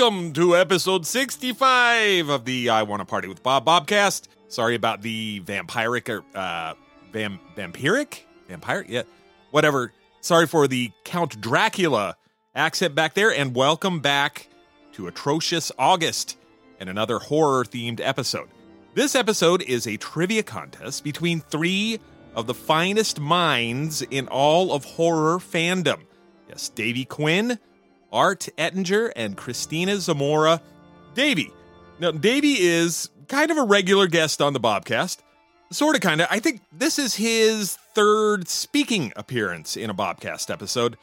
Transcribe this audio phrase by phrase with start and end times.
[0.00, 4.28] Welcome to episode 65 of the I Want to Party with Bob Bobcast.
[4.48, 6.72] Sorry about the vampiric or uh
[7.12, 8.20] vam vampiric?
[8.48, 8.86] Vampire?
[8.88, 9.02] Yeah.
[9.50, 9.92] Whatever.
[10.22, 12.16] Sorry for the Count Dracula
[12.54, 14.48] accent back there and welcome back
[14.92, 16.38] to Atrocious August
[16.78, 18.48] and another horror themed episode.
[18.94, 22.00] This episode is a trivia contest between 3
[22.34, 26.04] of the finest minds in all of horror fandom.
[26.48, 27.58] Yes, Davy Quinn,
[28.12, 30.60] Art Ettinger, and Christina Zamora.
[31.14, 31.50] Davy.
[31.98, 35.18] Now, Davy is kind of a regular guest on the Bobcast.
[35.70, 36.28] Sort of, kind of.
[36.30, 40.96] I think this is his third speaking appearance in a Bobcast episode.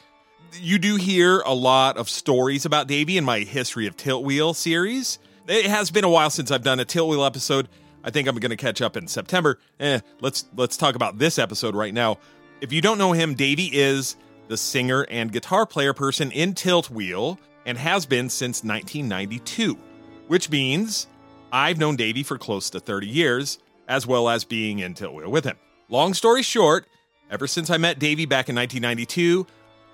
[0.59, 4.53] You do hear a lot of stories about Davy in my History of Tilt Wheel
[4.53, 5.19] series.
[5.47, 7.69] It has been a while since I've done a Tilt Wheel episode.
[8.03, 9.59] I think I'm going to catch up in September.
[9.79, 12.17] Eh, let's let's talk about this episode right now.
[12.61, 14.15] If you don't know him, Davy is
[14.47, 19.77] the singer and guitar player person in Tilt Wheel and has been since 1992,
[20.27, 21.07] which means
[21.51, 25.29] I've known Davy for close to 30 years, as well as being in Tilt Wheel
[25.29, 25.57] with him.
[25.89, 26.87] Long story short,
[27.29, 29.47] ever since I met Davy back in 1992,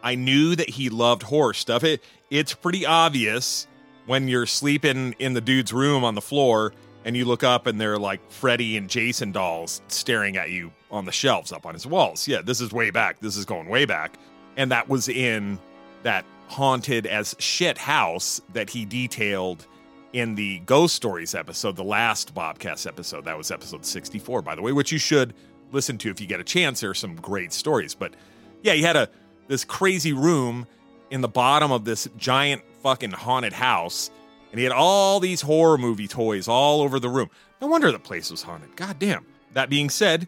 [0.03, 1.83] I knew that he loved horror stuff.
[1.83, 3.67] It, it's pretty obvious
[4.05, 6.73] when you're sleeping in the dude's room on the floor
[7.05, 11.05] and you look up and they're like Freddy and Jason dolls staring at you on
[11.05, 12.27] the shelves up on his walls.
[12.27, 13.19] Yeah, this is way back.
[13.19, 14.17] This is going way back.
[14.57, 15.59] And that was in
[16.03, 19.65] that haunted as shit house that he detailed
[20.13, 23.25] in the Ghost Stories episode, the last Bobcast episode.
[23.25, 25.33] That was episode 64, by the way, which you should
[25.71, 26.79] listen to if you get a chance.
[26.81, 27.95] There are some great stories.
[27.95, 28.13] But
[28.61, 29.09] yeah, he had a
[29.47, 30.67] this crazy room
[31.09, 34.09] in the bottom of this giant fucking haunted house.
[34.51, 37.29] And he had all these horror movie toys all over the room.
[37.59, 38.75] No wonder the place was haunted.
[38.75, 39.25] God damn.
[39.53, 40.27] That being said,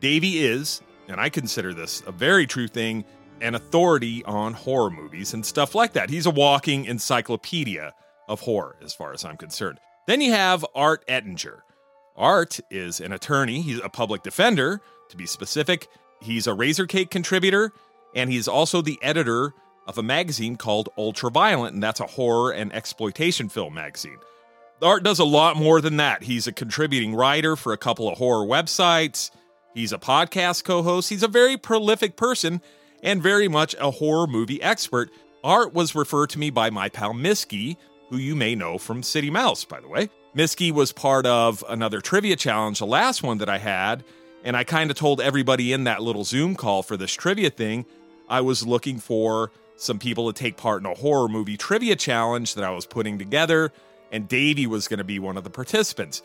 [0.00, 3.04] Davy is, and I consider this a very true thing,
[3.40, 6.10] an authority on horror movies and stuff like that.
[6.10, 7.92] He's a walking encyclopedia
[8.28, 9.78] of horror, as far as I'm concerned.
[10.06, 11.62] Then you have Art Ettinger.
[12.16, 14.80] Art is an attorney, he's a public defender,
[15.10, 15.88] to be specific.
[16.20, 17.72] He's a Razor Cake contributor,
[18.14, 19.52] and he's also the editor
[19.86, 24.18] of a magazine called Ultraviolent, and that's a horror and exploitation film magazine.
[24.82, 26.22] Art does a lot more than that.
[26.22, 29.30] He's a contributing writer for a couple of horror websites.
[29.74, 31.08] He's a podcast co host.
[31.08, 32.60] He's a very prolific person
[33.02, 35.10] and very much a horror movie expert.
[35.44, 37.76] Art was referred to me by my pal Miski,
[38.10, 40.10] who you may know from City Mouse, by the way.
[40.36, 44.04] Miski was part of another trivia challenge, the last one that I had,
[44.44, 47.86] and I kind of told everybody in that little Zoom call for this trivia thing
[48.28, 52.54] I was looking for some people to take part in a horror movie trivia challenge
[52.54, 53.72] that I was putting together,
[54.10, 56.22] and Davey was going to be one of the participants.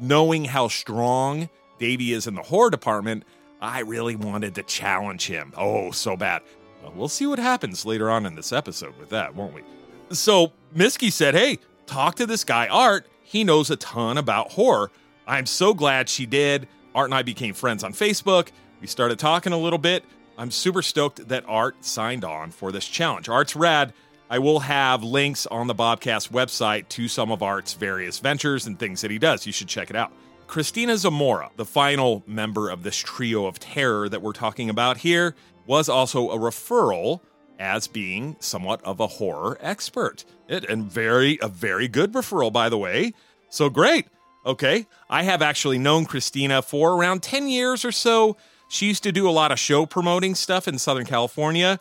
[0.00, 1.48] Knowing how strong
[1.78, 3.24] Davey is in the horror department,
[3.64, 5.52] I really wanted to challenge him.
[5.56, 6.42] Oh, so bad.
[6.82, 9.62] Well, we'll see what happens later on in this episode with that, won't we?
[10.10, 13.06] So Miski said, Hey, talk to this guy, Art.
[13.22, 14.90] He knows a ton about horror.
[15.26, 16.68] I'm so glad she did.
[16.94, 18.50] Art and I became friends on Facebook.
[18.82, 20.04] We started talking a little bit.
[20.36, 23.30] I'm super stoked that Art signed on for this challenge.
[23.30, 23.94] Art's rad.
[24.28, 28.78] I will have links on the Bobcast website to some of Art's various ventures and
[28.78, 29.46] things that he does.
[29.46, 30.12] You should check it out.
[30.46, 35.34] Christina Zamora, the final member of this trio of terror that we're talking about here,
[35.66, 37.20] was also a referral
[37.58, 40.24] as being somewhat of a horror expert.
[40.48, 43.12] It, and very a very good referral by the way.
[43.48, 44.06] So great.
[44.44, 44.86] Okay.
[45.08, 48.36] I have actually known Christina for around 10 years or so.
[48.68, 51.78] She used to do a lot of show promoting stuff in Southern California.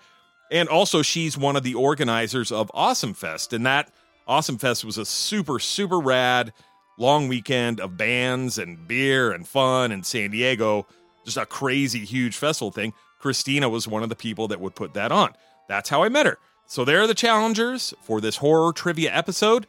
[0.51, 3.53] And also, she's one of the organizers of Awesome Fest.
[3.53, 3.91] And that
[4.27, 6.53] Awesome Fest was a super, super rad
[6.97, 10.87] long weekend of bands and beer and fun in San Diego.
[11.25, 12.93] Just a crazy, huge festival thing.
[13.19, 15.33] Christina was one of the people that would put that on.
[15.67, 16.37] That's how I met her.
[16.65, 19.67] So, there are the challengers for this horror trivia episode.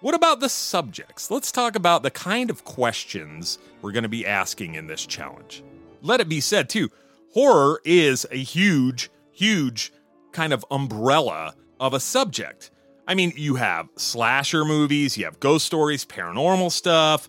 [0.00, 1.30] What about the subjects?
[1.30, 5.62] Let's talk about the kind of questions we're going to be asking in this challenge
[6.06, 6.90] let it be said too,
[7.34, 9.92] horror is a huge, huge
[10.32, 12.70] kind of umbrella of a subject.
[13.06, 17.28] I mean, you have slasher movies, you have ghost stories, paranormal stuff,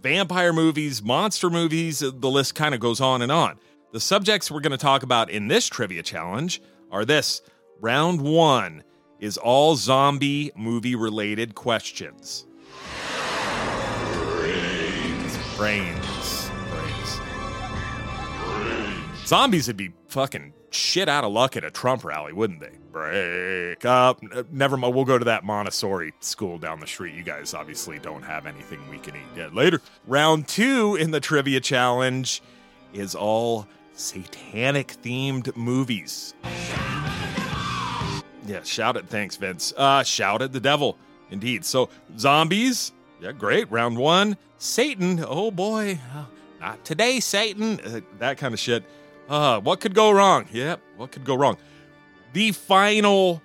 [0.00, 3.58] vampire movies, monster movies, uh, the list kind of goes on and on.
[3.92, 7.42] The subjects we're going to talk about in this trivia challenge are this
[7.80, 8.84] round one
[9.20, 12.46] is all zombie movie related questions.
[14.36, 15.36] Brains.
[15.56, 16.50] Brains.
[16.70, 17.20] brains.
[19.26, 22.72] Zombies would be fucking shit out of luck at a Trump rally, wouldn't they?
[22.92, 24.20] Break up.
[24.50, 24.94] Never mind.
[24.94, 27.14] We'll go to that Montessori school down the street.
[27.14, 29.54] You guys obviously don't have anything we can eat yet.
[29.54, 29.80] Later.
[30.06, 32.42] Round two in the trivia challenge
[32.92, 36.34] is all satanic themed movies.
[38.46, 39.08] Yeah, shout it.
[39.08, 39.74] Thanks, Vince.
[39.76, 40.96] Uh, shout at the devil.
[41.30, 41.64] Indeed.
[41.66, 43.70] So, zombies, yeah, great.
[43.70, 44.36] Round one.
[44.56, 46.24] Satan, oh boy, uh,
[46.60, 47.78] not today, Satan.
[47.80, 48.82] Uh, that kind of shit.
[49.28, 50.46] Uh, what could go wrong?
[50.52, 51.58] Yep, what could go wrong?
[52.32, 53.42] The final,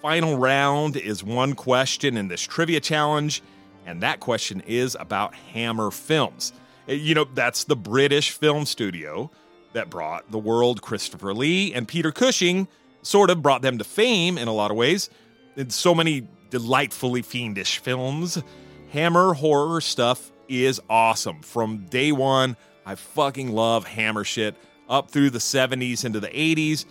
[0.00, 3.42] final round is one question in this trivia challenge,
[3.84, 6.52] and that question is about Hammer Films.
[6.88, 9.30] Uh, you know, that's the British film studio
[9.74, 12.66] that brought the world Christopher Lee and Peter Cushing,
[13.02, 15.10] sort of brought them to fame in a lot of ways.
[15.54, 18.42] In so many delightfully fiendish films.
[18.90, 21.42] Hammer horror stuff is awesome.
[21.42, 24.54] From day one, I fucking love Hammer shit
[24.88, 26.84] up through the 70s into the 80s.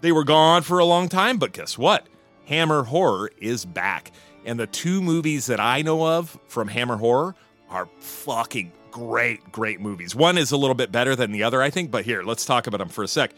[0.00, 2.06] They were gone for a long time, but guess what?
[2.46, 4.12] Hammer horror is back.
[4.44, 7.34] And the two movies that I know of from Hammer horror
[7.68, 10.14] are fucking great, great movies.
[10.14, 12.66] One is a little bit better than the other, I think, but here, let's talk
[12.66, 13.32] about them for a sec.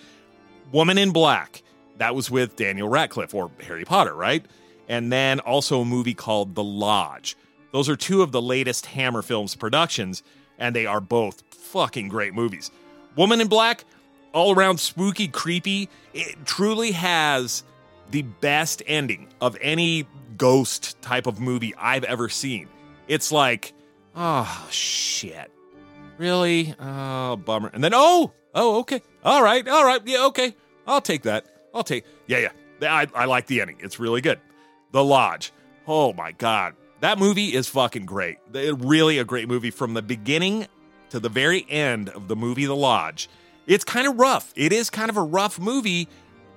[0.73, 1.62] Woman in Black,
[1.97, 4.45] that was with Daniel Radcliffe or Harry Potter, right?
[4.89, 7.37] And then also a movie called The Lodge.
[7.73, 10.23] Those are two of the latest Hammer Films productions,
[10.59, 12.71] and they are both fucking great movies.
[13.17, 13.85] Woman in Black,
[14.32, 15.88] all around spooky, creepy.
[16.15, 17.65] It truly has
[18.11, 20.06] the best ending of any
[20.37, 22.69] ghost type of movie I've ever seen.
[23.09, 23.73] It's like,
[24.17, 25.50] oh, shit.
[26.19, 26.75] Really?
[26.79, 27.71] Oh, bummer.
[27.73, 29.03] And then, oh, oh, okay.
[29.25, 30.00] All right, all right.
[30.06, 30.55] Yeah, okay.
[30.87, 31.47] I'll take that.
[31.75, 32.50] I'll take, yeah,
[32.81, 32.94] yeah.
[32.94, 33.79] I, I like the ending.
[33.81, 34.41] It's really good.
[34.93, 35.53] The Lodge.
[35.87, 36.75] Oh, my God.
[37.00, 38.38] That movie is fucking great.
[38.53, 40.67] Really a great movie from the beginning
[41.11, 43.29] to the very end of the movie The Lodge.
[43.67, 44.53] It's kind of rough.
[44.57, 46.09] It is kind of a rough movie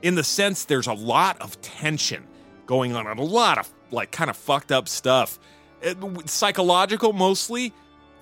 [0.01, 2.27] in the sense there's a lot of tension
[2.65, 5.39] going on and a lot of like kind of fucked up stuff.
[5.81, 5.97] It,
[6.29, 7.73] psychological mostly.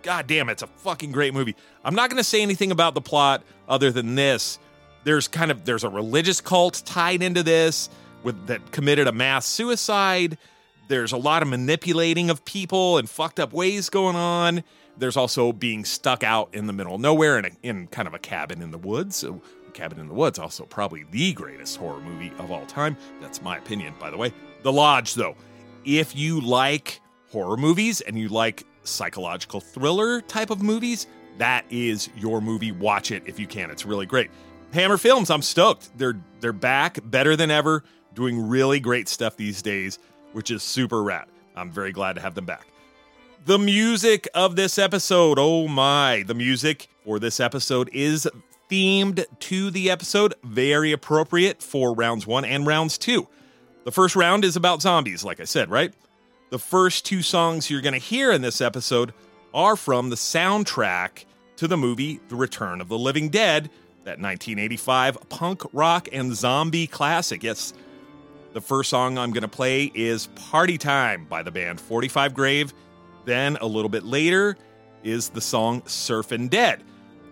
[0.02, 1.56] God damn, it's a fucking great movie.
[1.86, 4.58] I'm not going to say anything about the plot other than this.
[5.04, 7.90] There's kind of there's a religious cult tied into this
[8.24, 10.38] with that committed a mass suicide
[10.92, 14.62] there's a lot of manipulating of people and fucked up ways going on.
[15.02, 18.14] There's also being stuck out in the middle of nowhere in, a, in kind of
[18.14, 19.26] a cabin in the woods.
[19.74, 22.98] Cabin in the Woods, also probably the greatest horror movie of all time.
[23.22, 24.34] That's my opinion, by the way.
[24.64, 25.36] The Lodge, though,
[25.86, 27.00] if you like
[27.32, 31.08] horror movies and you like psychological thriller type of movies,
[31.38, 32.74] that is your movie.
[32.74, 33.72] Watch it if you can.
[33.72, 34.30] It's really great.
[34.74, 35.98] Hammer Films, I'm stoked.
[35.98, 40.00] They're they're back better than ever, doing really great stuff these days
[40.34, 41.26] which is super rad.
[41.56, 42.68] I'm very glad to have them back.
[43.44, 48.30] The music of this episode, oh my, the music for this episode is
[48.70, 53.28] themed to the episode, very appropriate for rounds one and rounds two.
[53.84, 55.92] The first round is about zombies, like I said, right?
[56.52, 59.12] The first two songs you're going to hear in this episode
[59.56, 63.72] are from the soundtrack to the movie The Return of the Living Dead,
[64.04, 67.42] that 1985 punk rock and zombie classic.
[67.42, 67.74] Yes,
[68.54, 72.72] the first song I'm going to play is Party Time by the band 45 Grave.
[73.26, 74.58] Then, a little bit later,
[75.04, 76.84] is the song Surfin' Dead,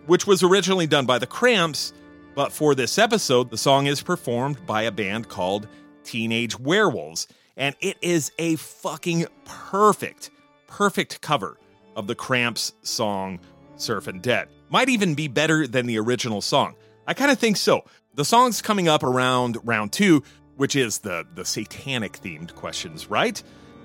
[0.05, 1.93] which was originally done by the Cramps,
[2.36, 5.67] but for this episode, the song is performed by a band called
[6.03, 7.27] Teenage Werewolves.
[7.58, 10.29] And it is a fucking perfect,
[10.67, 11.58] perfect cover
[11.96, 13.39] of the Cramps song
[13.77, 14.48] Surfin' Dead.
[14.69, 16.75] Might even be better than the original song.
[17.08, 17.84] I kind of think so.
[18.15, 20.24] The song's coming up around round two,
[20.55, 23.41] which is the the satanic themed questions, right?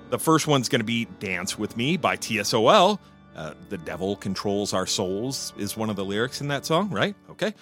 [0.09, 2.99] The first one's going to be "Dance with Me" by TSOL.
[3.35, 7.15] Uh, the devil controls our souls is one of the lyrics in that song, right?
[7.29, 7.53] Okay.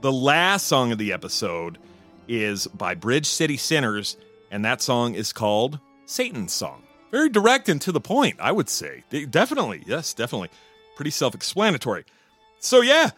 [0.00, 1.78] The last song of the episode
[2.28, 4.16] is by Bridge City Sinners,
[4.50, 6.84] and that song is called Satan's Song.
[7.10, 9.02] Very direct and to the point, I would say.
[9.30, 10.50] Definitely, yes, definitely.
[10.94, 12.04] Pretty self explanatory.
[12.60, 13.10] So, yeah,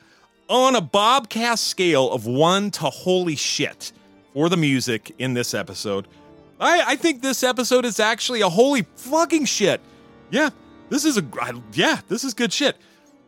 [0.49, 3.93] on a Bobcast scale of one to holy shit,
[4.33, 6.07] for the music in this episode.
[6.61, 9.81] I, I think this episode is actually a holy fucking shit.
[10.31, 10.51] Yeah,
[10.91, 11.25] this is a
[11.73, 12.77] yeah, this is good shit.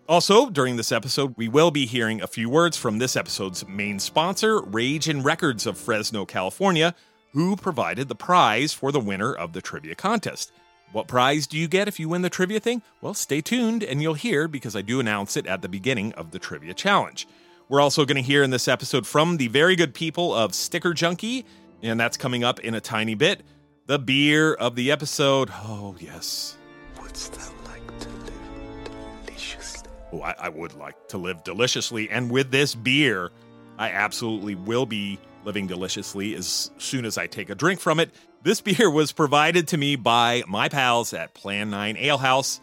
[0.08, 3.98] Also, during this episode, we will be hearing a few words from this episode's main
[3.98, 6.94] sponsor, Raging Records of Fresno, California,
[7.32, 10.52] who provided the prize for the winner of the trivia contest.
[10.90, 12.82] What prize do you get if you win the trivia thing?
[13.00, 16.32] Well, stay tuned and you'll hear because I do announce it at the beginning of
[16.32, 17.26] the trivia challenge.
[17.70, 20.92] We're also going to hear in this episode from the very good people of Sticker
[20.92, 21.46] Junkie,
[21.82, 23.42] and that's coming up in a tiny bit.
[23.86, 25.50] The beer of the episode.
[25.52, 26.56] Oh, yes.
[26.96, 28.90] What's that like to live
[29.26, 29.90] deliciously?
[30.12, 32.08] Oh, I, I would like to live deliciously.
[32.10, 33.30] And with this beer,
[33.78, 38.10] I absolutely will be living deliciously as soon as I take a drink from it.
[38.42, 42.60] This beer was provided to me by my pals at Plan 9 Ale House.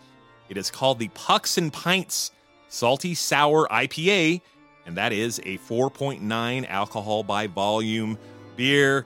[0.47, 2.31] It is called the Pucks and Pints
[2.69, 4.41] Salty Sour IPA
[4.89, 8.17] and that is a 4.9 alcohol by volume
[8.59, 9.05] beer.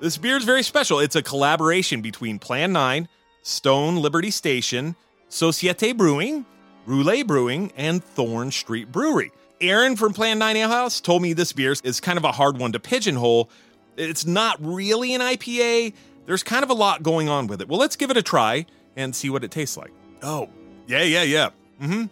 [0.00, 0.98] This beer is very special.
[0.98, 3.06] It's a collaboration between Plan 9,
[3.42, 4.96] Stone Liberty Station,
[5.28, 6.46] Societe Brewing,
[6.86, 9.30] Roulette Brewing, and Thorn Street Brewery.
[9.60, 12.56] Aaron from Plan 9 Ale House told me this beer is kind of a hard
[12.56, 13.50] one to pigeonhole.
[13.98, 15.92] It's not really an IPA.
[16.24, 17.68] There's kind of a lot going on with it.
[17.68, 18.64] Well, let's give it a try
[18.96, 19.92] and see what it tastes like.
[20.22, 20.48] Oh,
[20.86, 21.50] yeah, yeah, yeah.
[21.78, 22.04] Mm-hmm.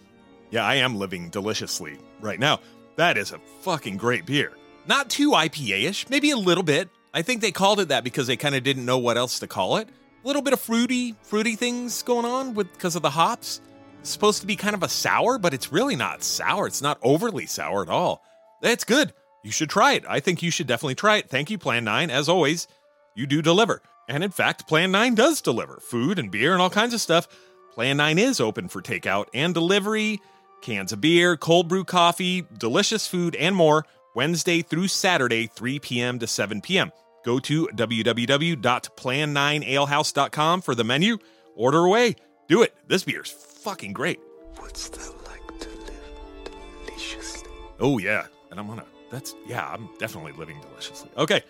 [0.51, 2.61] Yeah, I am living deliciously right now.
[2.97, 4.53] That is a fucking great beer.
[4.87, 6.89] Not too IPA-ish, maybe a little bit.
[7.15, 9.47] I think they called it that because they kind of didn't know what else to
[9.47, 9.89] call it.
[9.89, 13.61] A little bit of fruity, fruity things going on with because of the hops.
[14.01, 16.67] It's supposed to be kind of a sour, but it's really not sour.
[16.67, 18.25] It's not overly sour at all.
[18.63, 19.13] It's good.
[19.45, 20.05] You should try it.
[20.09, 21.29] I think you should definitely try it.
[21.29, 22.11] Thank you, Plan 9.
[22.11, 22.67] As always,
[23.15, 23.83] you do deliver.
[24.09, 27.29] And in fact, Plan 9 does deliver food and beer and all kinds of stuff.
[27.75, 30.21] Plan 9 is open for takeout and delivery,
[30.61, 36.19] cans of beer, cold brew coffee, delicious food, and more Wednesday through Saturday, 3 p.m.
[36.19, 36.91] to 7 p.m.
[37.25, 41.19] Go to www.plan9alehouse.com for the menu.
[41.55, 42.17] Order away.
[42.49, 42.75] Do it.
[42.87, 44.19] This beer's fucking great.
[44.57, 46.01] What's that like to live
[46.87, 47.51] deliciously?
[47.79, 48.27] Oh, yeah.
[48.51, 51.11] And I'm gonna, that's, yeah, I'm definitely living deliciously.
[51.17, 51.43] Okay.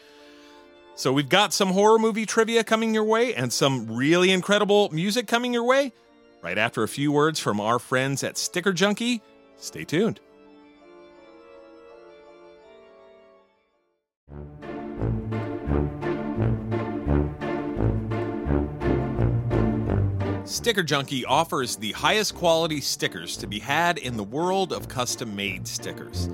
[0.95, 5.27] So we've got some horror movie trivia coming your way and some really incredible music
[5.27, 5.93] coming your way.
[6.43, 9.23] Right after a few words from our friends at Sticker Junkie,
[9.57, 10.21] stay tuned.
[20.45, 25.35] Sticker Junkie offers the highest quality stickers to be had in the world of custom
[25.35, 26.29] made stickers.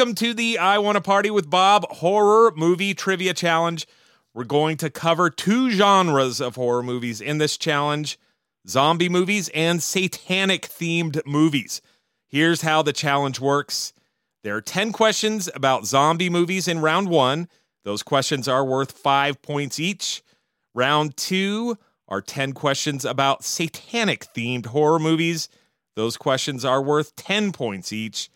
[0.08, 3.86] Welcome to the I Want to Party with Bob Horror Movie Trivia Challenge.
[4.32, 8.18] We're going to cover two genres of horror movies in this challenge
[8.66, 11.82] zombie movies and satanic themed movies.
[12.26, 13.92] Here's how the challenge works
[14.42, 17.46] there are 10 questions about zombie movies in round one.
[17.84, 20.22] Those questions are worth five points each.
[20.74, 21.76] Round two
[22.08, 25.50] are 10 questions about satanic themed horror movies.
[25.96, 28.30] Those questions are worth 10 points each.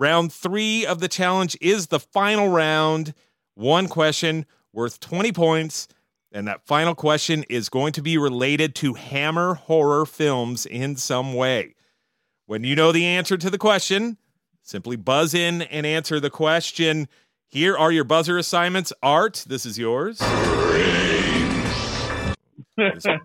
[0.00, 3.12] Round three of the challenge is the final round.
[3.54, 5.88] One question worth 20 points.
[6.32, 11.34] And that final question is going to be related to Hammer horror films in some
[11.34, 11.74] way.
[12.46, 14.16] When you know the answer to the question,
[14.62, 17.06] simply buzz in and answer the question.
[17.46, 18.94] Here are your buzzer assignments.
[19.02, 20.18] Art, this is yours.
[20.18, 21.66] Brains.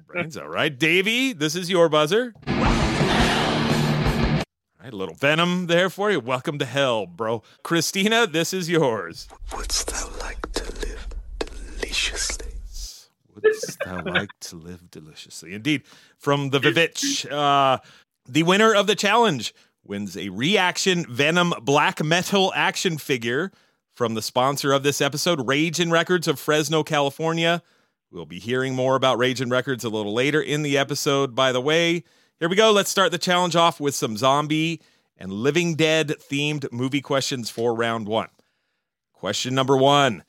[0.07, 0.77] brains, all right.
[0.77, 2.33] Davey, this is your buzzer.
[4.85, 6.19] Right, a little venom there for you.
[6.19, 7.41] Welcome to hell, bro.
[7.63, 9.27] Christina, this is yours.
[9.51, 11.07] Wouldst thou like to live
[11.39, 12.51] deliciously?
[13.33, 15.55] Wouldst thou like to live deliciously?
[15.55, 15.81] Indeed.
[16.19, 17.79] From the Vivitch, uh,
[18.29, 23.51] the winner of the challenge wins a reaction Venom black metal action figure
[23.95, 27.63] from the sponsor of this episode, Raging Records of Fresno, California.
[28.11, 31.59] We'll be hearing more about Raging Records a little later in the episode, by the
[31.59, 32.03] way.
[32.45, 32.71] Here we go.
[32.71, 34.79] Let's start the challenge off with some zombie
[35.17, 38.27] and living dead themed movie questions for round one.
[39.13, 40.23] Question number one.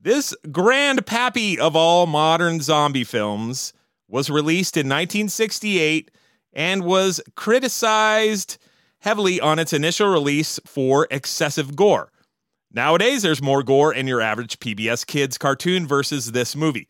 [0.00, 3.74] This grandpappy of all modern zombie films
[4.08, 6.10] was released in 1968
[6.54, 8.56] and was criticized
[9.00, 12.10] heavily on its initial release for excessive gore.
[12.72, 16.88] Nowadays, there's more gore in your average PBS Kids cartoon versus this movie.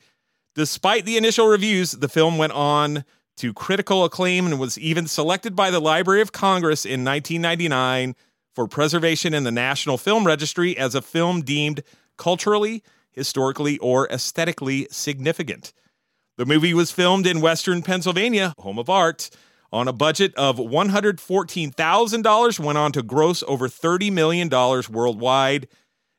[0.54, 3.04] Despite the initial reviews, the film went on
[3.36, 8.16] to critical acclaim and was even selected by the Library of Congress in 1999
[8.54, 11.82] for preservation in the National Film Registry as a film deemed
[12.16, 15.72] culturally, historically, or aesthetically significant.
[16.38, 19.30] The movie was filmed in Western Pennsylvania, home of art,
[19.72, 25.68] on a budget of $114,000, went on to gross over $30 million worldwide.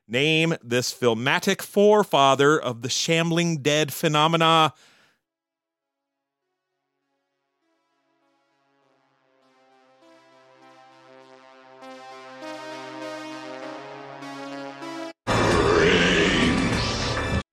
[0.06, 4.72] Name this filmatic forefather of the shambling dead phenomena.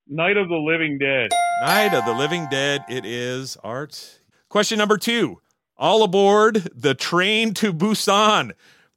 [0.08, 1.32] Night of the Living Dead.
[1.62, 4.20] Night of the Living Dead, it is art.
[4.50, 5.42] Question number two
[5.78, 8.52] All aboard the train to Busan.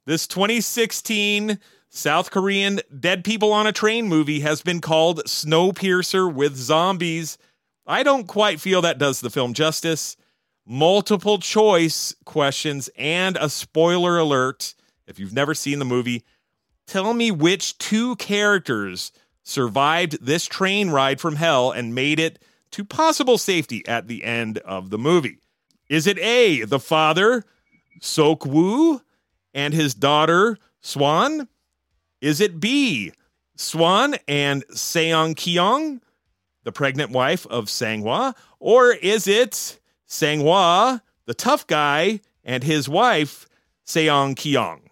[0.05, 1.57] This 2016
[1.89, 7.39] South Korean Dead People on a Train movie has been called Snowpiercer with Zombies.
[7.87, 10.15] I don't quite feel that does the film justice.
[10.63, 14.75] Multiple choice questions and a spoiler alert.
[15.07, 16.23] If you've never seen the movie,
[16.85, 19.11] tell me which two characters
[19.43, 22.39] survived this train ride from hell and made it
[22.71, 25.39] to possible safety at the end of the movie.
[25.89, 27.43] Is it A, the father,
[27.99, 29.01] Sok Woo,
[29.53, 31.47] and his daughter, Swan?
[32.21, 33.11] Is it B,
[33.55, 36.01] Swan and Seong Kyung,
[36.63, 38.35] the pregnant wife of Sanghwa?
[38.59, 43.47] Or is it Sanghwa, the tough guy, and his wife,
[43.85, 44.88] Seong Kyung?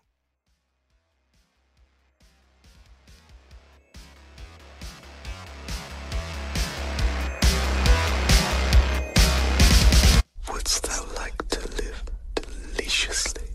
[10.68, 12.04] Wouldst thou like to live
[12.36, 13.48] deliciously?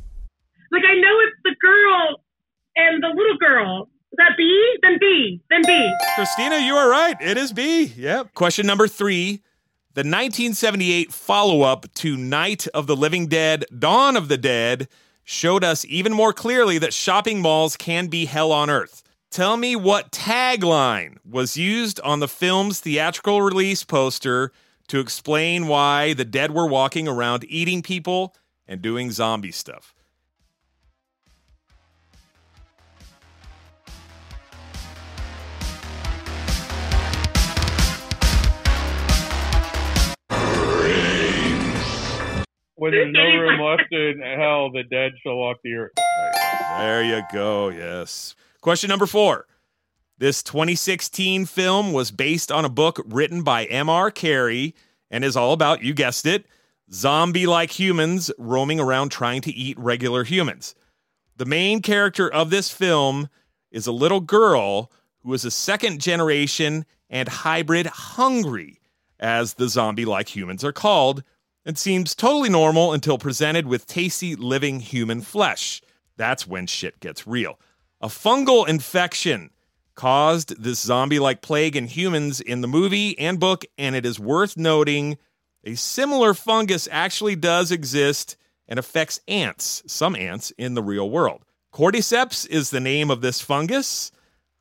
[0.70, 2.22] Like I know it's the girl
[2.74, 3.90] and the little girl.
[4.12, 4.78] Is that B?
[4.80, 5.42] Then B.
[5.50, 5.92] Then B.
[6.14, 7.14] Christina, you are right.
[7.20, 7.84] It is B.
[7.84, 8.32] Yep.
[8.32, 9.42] Question number three.
[9.92, 14.88] The 1978 follow up to Night of the Living Dead, Dawn of the Dead,
[15.22, 19.02] showed us even more clearly that shopping malls can be hell on earth.
[19.30, 24.50] Tell me what tagline was used on the film's theatrical release poster
[24.88, 28.34] to explain why the dead were walking around eating people
[28.66, 29.94] and doing zombie stuff.
[42.74, 45.92] When there's no room left in hell, the dead shall walk the earth.
[46.80, 47.68] There you go.
[47.68, 48.34] Yes.
[48.60, 49.46] Question number four.
[50.22, 54.08] This 2016 film was based on a book written by M.R.
[54.12, 54.72] Carey
[55.10, 56.46] and is all about, you guessed it,
[56.92, 60.76] zombie like humans roaming around trying to eat regular humans.
[61.38, 63.30] The main character of this film
[63.72, 64.92] is a little girl
[65.24, 68.78] who is a second generation and hybrid hungry,
[69.18, 71.24] as the zombie like humans are called,
[71.66, 75.82] and seems totally normal until presented with tasty living human flesh.
[76.16, 77.58] That's when shit gets real.
[78.00, 79.50] A fungal infection
[79.94, 84.18] caused this zombie like plague in humans in the movie and book, and it is
[84.18, 85.18] worth noting
[85.64, 91.44] a similar fungus actually does exist and affects ants, some ants in the real world.
[91.72, 94.10] Cordyceps is the name of this fungus.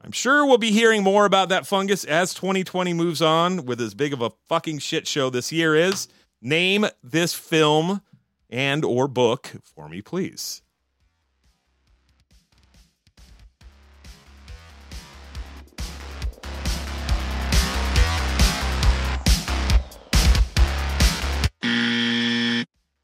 [0.04, 3.94] I'm sure we'll be hearing more about that fungus as 2020 moves on with as
[3.94, 6.08] big of a fucking shit show this year is.
[6.42, 8.02] Name this film
[8.50, 10.62] and or book for me please.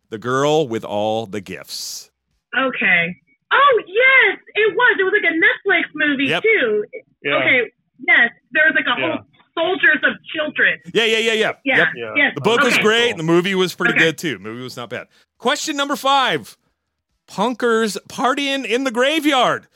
[0.09, 2.09] The girl with all the gifts.
[2.57, 3.15] Okay.
[3.51, 4.97] Oh yes, it was.
[4.99, 6.43] It was like a Netflix movie Yep.
[6.43, 6.85] too.
[7.23, 7.35] Yeah.
[7.35, 7.71] Okay.
[8.07, 9.07] Yes, there was like a Yeah.
[9.15, 9.25] whole
[9.57, 10.79] soldiers of children.
[10.93, 11.51] Yeah, yeah, yeah, yeah.
[11.65, 11.77] Yeah.
[11.77, 11.87] Yep.
[11.95, 12.13] Yeah.
[12.15, 12.31] Yes.
[12.35, 14.03] The book was great, and the movie was pretty Okay.
[14.05, 14.33] good too.
[14.33, 15.07] The movie was not bad.
[15.37, 16.57] Question number five
[17.27, 19.67] Punkers partying in the graveyard.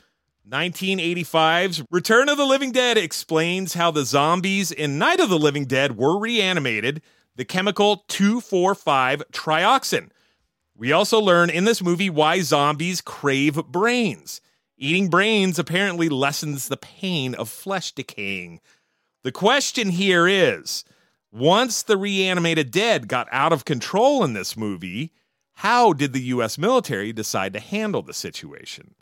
[0.48, 5.66] 1985's Return of the Living Dead explains how the zombies in Night of the Living
[5.66, 7.02] Dead were reanimated,
[7.36, 10.10] the chemical 2,4,5 trioxin.
[10.76, 14.40] We also learn in this movie why zombies crave brains.
[14.76, 18.60] Eating brains apparently lessens the pain of flesh decaying.
[19.22, 20.84] The question here is
[21.30, 25.12] once the reanimated dead got out of control in this movie,
[25.52, 28.94] how did the US military decide to handle the situation?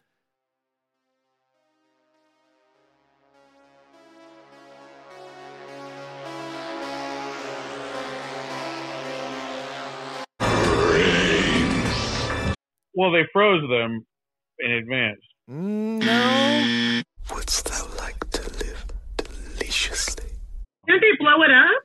[12.94, 14.04] Well, they froze them
[14.58, 15.20] in advance.
[15.48, 17.02] No.
[17.32, 18.84] Wouldst thou like to live
[19.16, 20.30] deliciously?
[20.86, 21.82] Didn't they blow it up?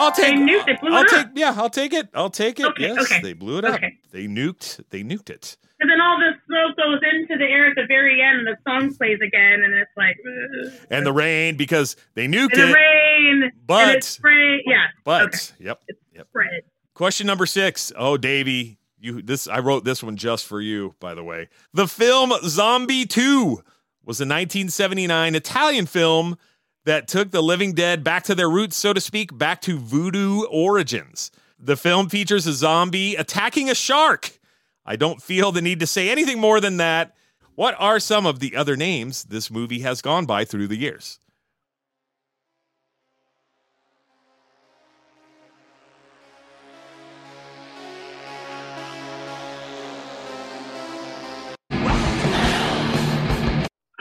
[0.00, 1.30] I'll They take nuked it, blew I'll it take up.
[1.34, 2.08] yeah, I'll take it.
[2.14, 2.66] I'll take it.
[2.66, 3.20] Okay, yes, okay.
[3.22, 3.74] they blew it up.
[3.74, 3.92] Okay.
[4.10, 5.56] They nuked they nuked it.
[5.78, 8.56] And then all this smoke goes into the air at the very end, and the
[8.66, 10.72] song plays again, and it's like, ugh.
[10.90, 15.22] And the rain because they nuked and the rain, but- and it's spray, yeah, But
[15.28, 15.38] okay.
[15.60, 15.80] yep.
[16.14, 16.26] Yep.
[16.28, 16.62] spread.
[16.94, 17.92] Question number six.
[17.96, 21.48] Oh, Davey, you this I wrote this one just for you, by the way.
[21.72, 23.62] The film Zombie 2
[24.04, 26.36] was a 1979 Italian film
[26.84, 30.44] that took the living dead back to their roots, so to speak, back to voodoo
[30.44, 31.30] origins.
[31.58, 34.38] The film features a zombie attacking a shark.
[34.86, 37.14] I don't feel the need to say anything more than that.
[37.54, 41.18] What are some of the other names this movie has gone by through the years?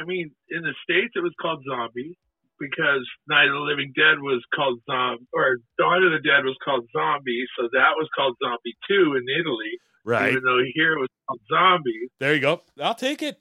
[0.10, 2.18] Mean, in the states it was called Zombie
[2.60, 6.58] because Night of the Living Dead was called Zombie, or Dawn of the Dead was
[6.64, 9.74] called Zombie, so that was called Zombie Two in Italy.
[10.04, 10.32] Right.
[10.32, 12.10] Even though here it was called Zombie.
[12.20, 12.62] There you go.
[12.82, 13.40] I'll take it.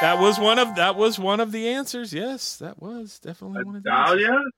[0.00, 2.12] That was one of that was one of the answers.
[2.12, 4.52] Yes, that was definitely one of the answers.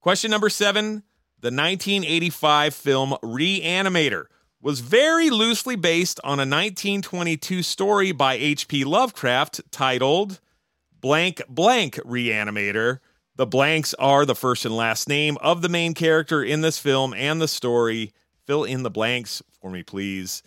[0.00, 1.02] Question number seven:
[1.40, 4.26] The 1985 film Reanimator
[4.60, 8.84] was very loosely based on a 1922 story by H.P.
[8.84, 10.40] Lovecraft titled
[11.00, 13.00] "Blank Blank Reanimator."
[13.36, 17.14] The blanks are the first and last name of the main character in this film
[17.14, 18.12] and the story.
[18.46, 20.42] Fill in the blanks for me, please.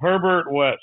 [0.00, 0.78] Herbert West.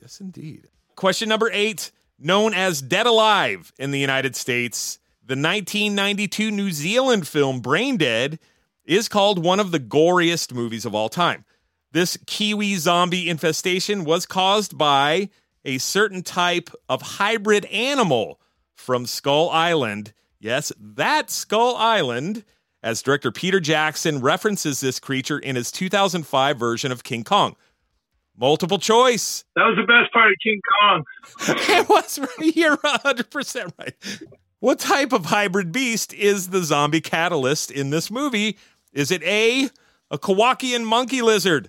[0.00, 0.68] Yes, indeed.
[0.96, 7.28] Question number eight, known as Dead Alive in the United States, the 1992 New Zealand
[7.28, 8.40] film Brain Dead
[8.84, 11.44] is called one of the goriest movies of all time.
[11.92, 15.28] This Kiwi zombie infestation was caused by
[15.64, 18.40] a certain type of hybrid animal
[18.74, 20.12] from Skull Island.
[20.40, 22.44] Yes, that Skull Island,
[22.82, 27.54] as director Peter Jackson references this creature in his 2005 version of King Kong.
[28.36, 29.44] Multiple choice.
[29.54, 31.04] That was the best part of King Kong.
[31.78, 32.56] it was right.
[32.56, 33.94] You're 100% right.
[34.62, 38.56] What type of hybrid beast is the zombie catalyst in this movie?
[38.92, 39.68] Is it A,
[40.08, 41.68] a Kowakian monkey lizard?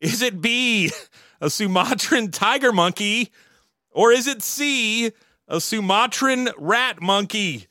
[0.00, 0.92] Is it B,
[1.40, 3.32] a Sumatran tiger monkey?
[3.90, 5.10] Or is it C,
[5.48, 7.66] a Sumatran rat monkey?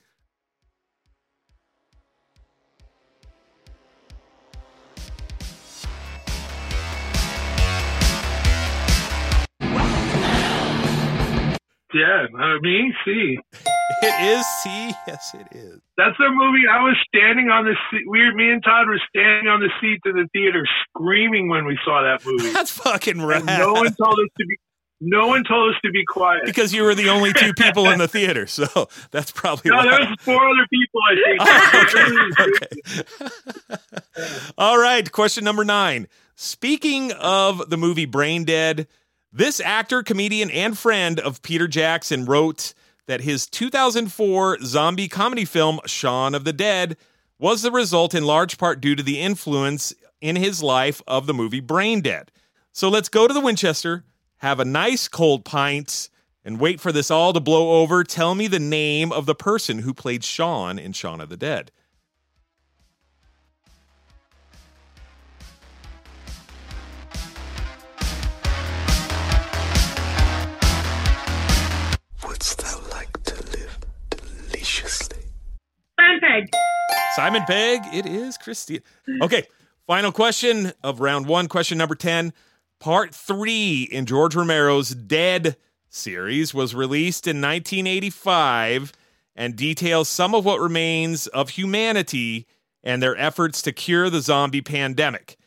[11.93, 13.37] Yeah, uh, I mean, see.
[14.01, 14.69] It is C.
[15.07, 15.79] Yes, it is.
[15.97, 16.63] That's the movie.
[16.71, 18.03] I was standing on the seat.
[18.07, 21.77] We, me and Todd were standing on the seats in the theater screaming when we
[21.85, 22.51] saw that movie.
[22.53, 23.43] That's fucking rad.
[23.47, 24.57] And no one told us to be.
[25.03, 26.43] No one told us to be quiet.
[26.45, 29.83] because you were the only two people in the theater, so that's probably no, why.
[29.83, 31.01] there was four other people.
[31.09, 31.41] I think.
[33.17, 34.47] Oh, okay.
[34.59, 35.11] All right.
[35.11, 36.07] Question number nine.
[36.35, 38.87] Speaking of the movie Brain Dead,
[39.33, 42.75] this actor, comedian, and friend of Peter Jackson wrote
[43.11, 46.95] that his 2004 zombie comedy film, Shaun of the Dead,
[47.37, 51.33] was the result in large part due to the influence in his life of the
[51.33, 52.31] movie Brain Dead.
[52.71, 54.05] So let's go to the Winchester,
[54.37, 56.09] have a nice cold pint,
[56.45, 58.05] and wait for this all to blow over.
[58.05, 61.69] Tell me the name of the person who played Shaun in Shaun of the Dead.
[72.41, 75.17] Wouldst thou like to live deliciously?
[76.11, 76.49] Simon Pegg.
[77.15, 78.81] Simon Pegg, it is Christine.
[79.21, 79.43] Okay,
[79.87, 82.33] final question of round one, question number 10.
[82.79, 85.55] Part three in George Romero's Dead
[85.89, 88.91] series was released in 1985
[89.37, 92.45] and details some of what remains of humanity
[92.83, 95.37] and their efforts to cure the zombie pandemic.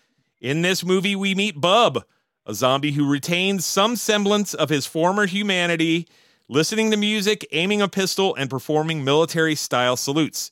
[0.41, 2.05] In this movie, we meet Bub,
[2.47, 6.09] a zombie who retains some semblance of his former humanity,
[6.49, 10.51] listening to music, aiming a pistol, and performing military style salutes.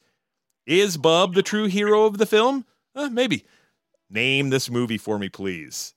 [0.67, 2.65] Is Bub the true hero of the film?
[2.95, 3.45] Uh, maybe.
[4.09, 5.95] Name this movie for me, please.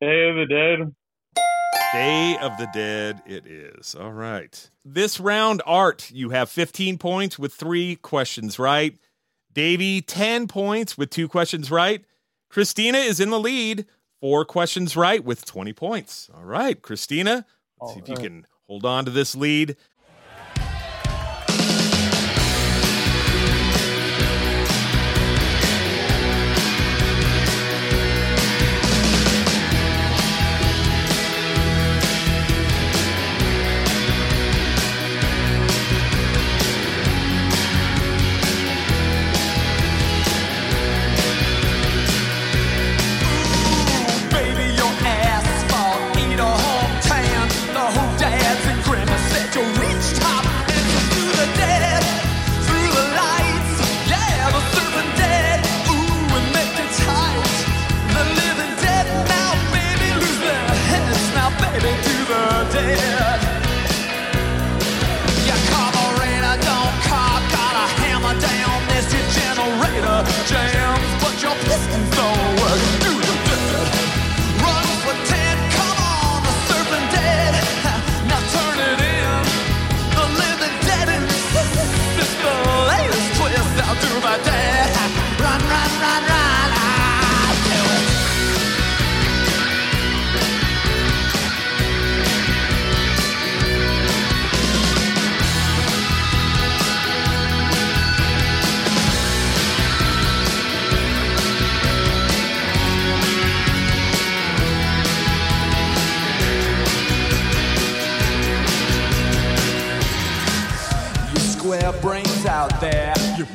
[0.00, 0.94] Day of the Dead.
[1.92, 3.96] Day of the Dead, it is.
[3.96, 4.70] All right.
[4.84, 8.96] This round, Art, you have 15 points with three questions right.
[9.56, 12.04] Davey, 10 points with two questions right.
[12.50, 13.86] Christina is in the lead,
[14.20, 16.28] four questions right with 20 points.
[16.34, 17.46] All right, Christina,
[17.80, 18.22] let's see if you right.
[18.22, 19.76] can hold on to this lead.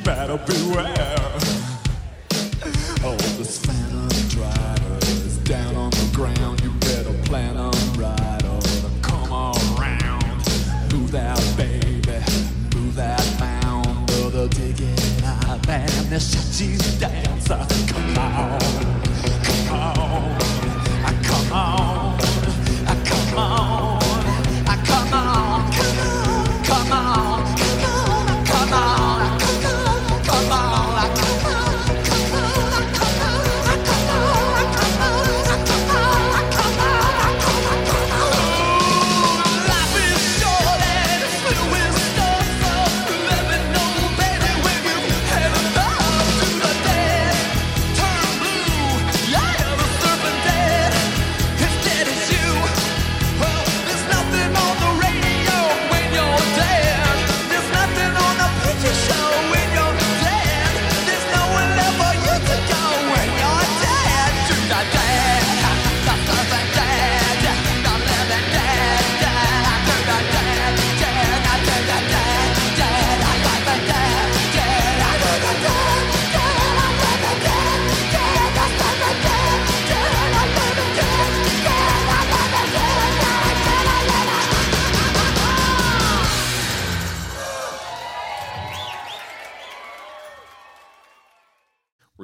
[0.04, 1.21] Better beware.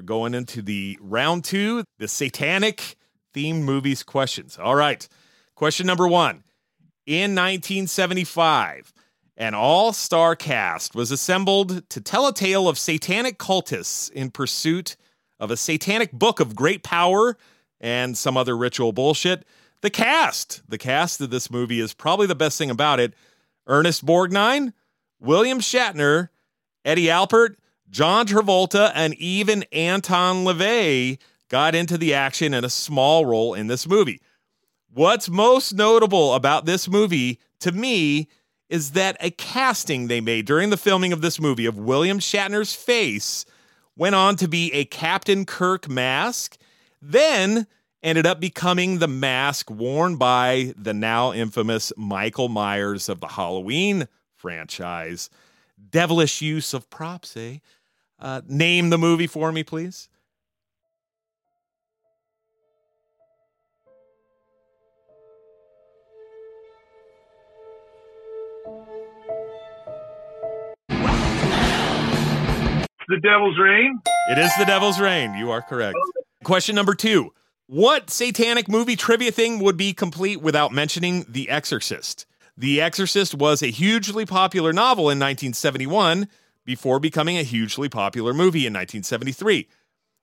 [0.02, 2.96] Going into the round two, the satanic
[3.34, 4.58] themed movies questions.
[4.58, 5.06] All right.
[5.54, 6.44] Question number one.
[7.06, 8.92] In 1975,
[9.36, 14.96] an all star cast was assembled to tell a tale of satanic cultists in pursuit
[15.40, 17.36] of a satanic book of great power
[17.80, 19.46] and some other ritual bullshit.
[19.80, 23.14] The cast, the cast of this movie is probably the best thing about it.
[23.66, 24.72] Ernest Borgnine,
[25.20, 26.30] William Shatner,
[26.84, 27.58] Eddie Albert,
[27.90, 33.66] John Travolta, and even Anton LaVey got into the action in a small role in
[33.66, 34.20] this movie.
[34.92, 38.28] What's most notable about this movie to me
[38.68, 42.74] is that a casting they made during the filming of this movie of William Shatner's
[42.74, 43.46] face
[43.96, 46.58] went on to be a Captain Kirk mask,
[47.00, 47.66] then
[48.02, 54.06] ended up becoming the mask worn by the now infamous Michael Myers of the Halloween
[54.36, 55.30] franchise.
[55.90, 57.58] Devilish use of props, eh?
[58.20, 60.08] Uh, name the movie for me, please.
[73.08, 74.00] The Devil's Rain.
[74.30, 75.32] It is The Devil's Rain.
[75.34, 75.96] You are correct.
[76.44, 77.32] Question number two
[77.66, 82.26] What satanic movie trivia thing would be complete without mentioning The Exorcist?
[82.56, 86.28] The Exorcist was a hugely popular novel in 1971
[86.68, 89.66] before becoming a hugely popular movie in 1973.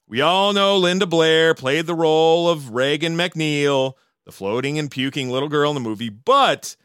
[0.07, 3.93] We all know Linda Blair played the role of Regan MacNeil,
[4.27, 6.75] the floating and puking little girl in the movie, but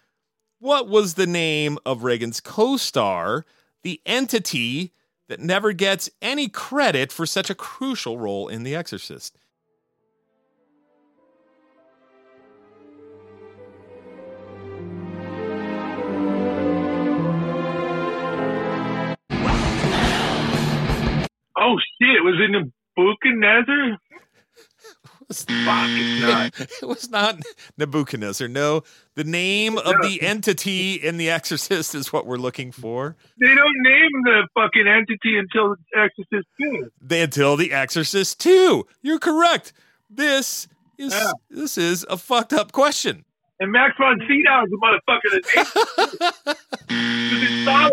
[0.61, 3.45] what was the name of Regan's co star,
[3.83, 4.95] the entity
[5.29, 9.37] that never gets any credit for such a crucial role in The Exorcist?
[21.61, 22.25] Oh shit!
[22.25, 22.51] Was it
[22.97, 23.99] Nebuchadnezzar?
[25.33, 26.61] Fuck, it's not.
[26.83, 27.39] it was not
[27.79, 28.49] Nebuchadnezzar.
[28.49, 28.83] No,
[29.15, 33.17] the name of the entity in The Exorcist is what we're looking for.
[33.39, 36.91] They don't name the fucking entity until The Exorcist Two.
[37.01, 38.87] They until The Exorcist 2.
[39.03, 39.73] You're correct.
[40.09, 40.67] This
[40.99, 41.31] is Yeah.
[41.49, 43.25] this is a fucked up question.
[43.61, 46.61] And Max von Sydow is a motherfucker that named it.
[46.89, 47.91] Because it's Star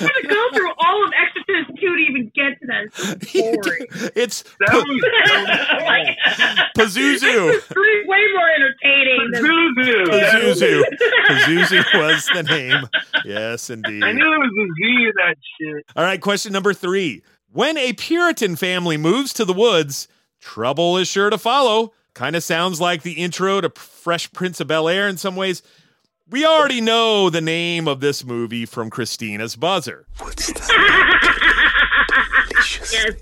[0.00, 2.94] I'm gonna go through all of Exorcist 2 to even get to that
[3.26, 4.10] story.
[4.14, 6.16] it's That was like,
[6.76, 7.54] Pazuzu.
[7.54, 10.06] Is three- way more entertaining than Pazuzu.
[10.06, 10.82] Pazuzu.
[11.26, 12.88] Pazuzu was the name.
[13.24, 14.04] Yes, indeed.
[14.04, 15.84] I knew there was a Z in that shit.
[15.96, 17.22] All right, question number three.
[17.50, 20.06] When a Puritan family moves to the woods,
[20.40, 21.92] trouble is sure to follow.
[22.18, 25.62] Kind of sounds like the intro to Fresh Prince of Bel Air in some ways.
[26.28, 30.04] We already know the name of this movie from Christina's buzzer.
[30.18, 32.48] What's that?
[32.50, 32.92] Delicious.
[32.92, 33.12] yes.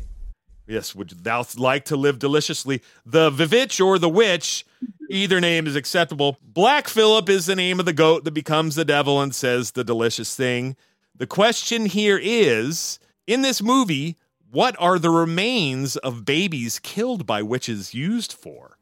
[0.67, 2.81] Yes, would thou like to live deliciously?
[3.05, 4.65] The VVitch or the Witch,
[5.11, 6.39] either name is acceptable.
[6.43, 9.85] Black Philip is the name of the goat that becomes the devil and says the
[9.85, 10.75] delicious thing.
[11.15, 14.17] The question here is in this movie,
[14.51, 18.76] what are the remains of babies killed by witches used for?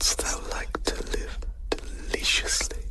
[0.00, 1.38] Wouldst thou like to live
[1.68, 2.84] deliciously?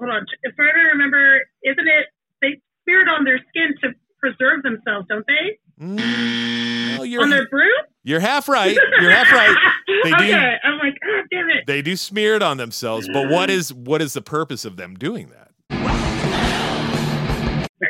[0.00, 0.26] Hold on.
[0.42, 2.06] If I remember, isn't it
[2.42, 5.60] they spear it on their skin to preserve themselves, don't they?
[5.80, 7.70] Mm, well, you're, on their broom?
[8.02, 8.76] you're half right.
[9.00, 9.56] You're half right.
[10.02, 10.16] They do.
[10.16, 10.56] okay.
[10.64, 11.68] I'm like, oh, damn it.
[11.68, 14.96] They do smear it on themselves, but what is what is the purpose of them
[14.96, 15.52] doing that?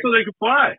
[0.02, 0.76] So they can fly.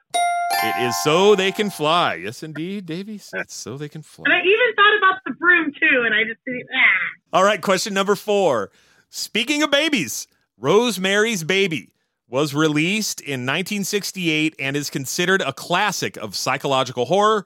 [0.64, 2.16] It is so they can fly.
[2.16, 3.30] Yes, indeed, Davies.
[3.34, 4.26] It's so they can fly.
[4.26, 6.68] And I even thought about the broom too, and I just didn't.
[6.72, 7.38] Ah.
[7.38, 8.72] All right, question number four.
[9.10, 11.94] Speaking of babies, Rosemary's Baby
[12.28, 17.46] was released in 1968 and is considered a classic of psychological horror.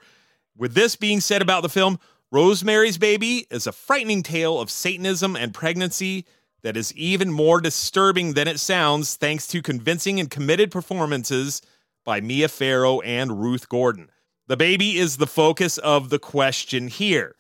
[0.58, 2.00] With this being said about the film,
[2.32, 6.26] Rosemary's Baby is a frightening tale of Satanism and pregnancy
[6.64, 11.62] that is even more disturbing than it sounds, thanks to convincing and committed performances
[12.06, 14.10] by Mia Farrow and Ruth Gordon.
[14.48, 17.36] The baby is the focus of the question here.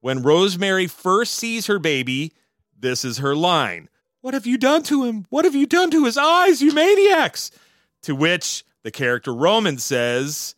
[0.00, 2.32] When Rosemary first sees her baby,
[2.78, 3.88] this is her line
[4.20, 5.26] What have you done to him?
[5.30, 7.50] What have you done to his eyes, you maniacs?
[8.02, 10.54] To which the character Roman says,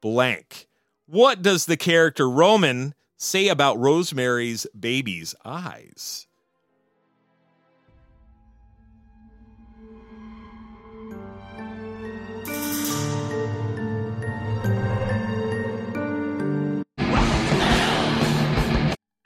[0.00, 0.68] blank.
[1.06, 6.27] What does the character Roman say about Rosemary's baby's eyes?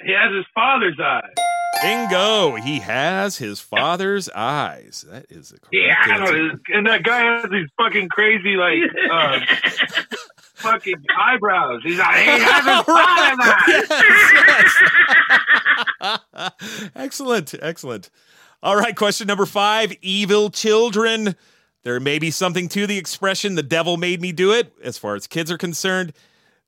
[0.05, 1.31] He has his father's eyes.
[1.83, 2.57] Bingo!
[2.57, 5.05] He has his father's eyes.
[5.11, 6.33] That is a correct Yeah, I answer.
[6.49, 6.55] know.
[6.75, 8.79] And that guy has these fucking crazy, like,
[9.13, 9.41] uh,
[10.55, 11.81] fucking eyebrows.
[11.83, 13.89] He's like, he has his father's eyes.
[14.39, 14.75] yes,
[16.01, 16.91] yes.
[16.95, 18.11] excellent, excellent.
[18.63, 21.35] All right, question number five evil children.
[21.83, 25.17] There may be something to the expression, the devil made me do it, as far
[25.17, 26.13] as kids are concerned.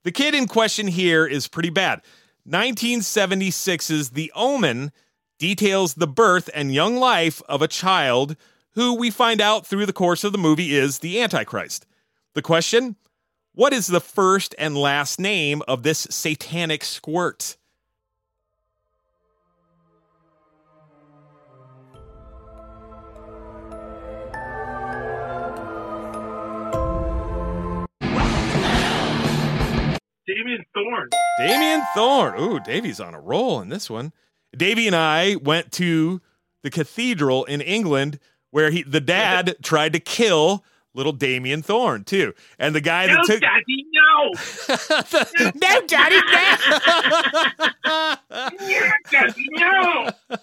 [0.03, 2.01] The kid in question here is pretty bad.
[2.49, 4.93] 1976's The Omen
[5.39, 8.37] details the birth and young life of a child
[8.73, 11.87] who we find out through the course of the movie is the Antichrist.
[12.35, 12.97] The question
[13.55, 17.57] What is the first and last name of this satanic squirt?
[30.27, 31.09] Damien Thorne.
[31.39, 32.41] Damien Thorne.
[32.41, 34.13] Ooh, Davey's on a roll in this one.
[34.57, 36.21] Davey and I went to
[36.63, 38.19] the cathedral in England
[38.51, 40.65] where he the dad tried to kill
[40.95, 42.35] little Damien Thorne too.
[42.59, 44.33] And the guy No, that took Daddy, no.
[45.55, 46.23] No, daddy, no.
[48.67, 50.09] Yeah, Daddy, no.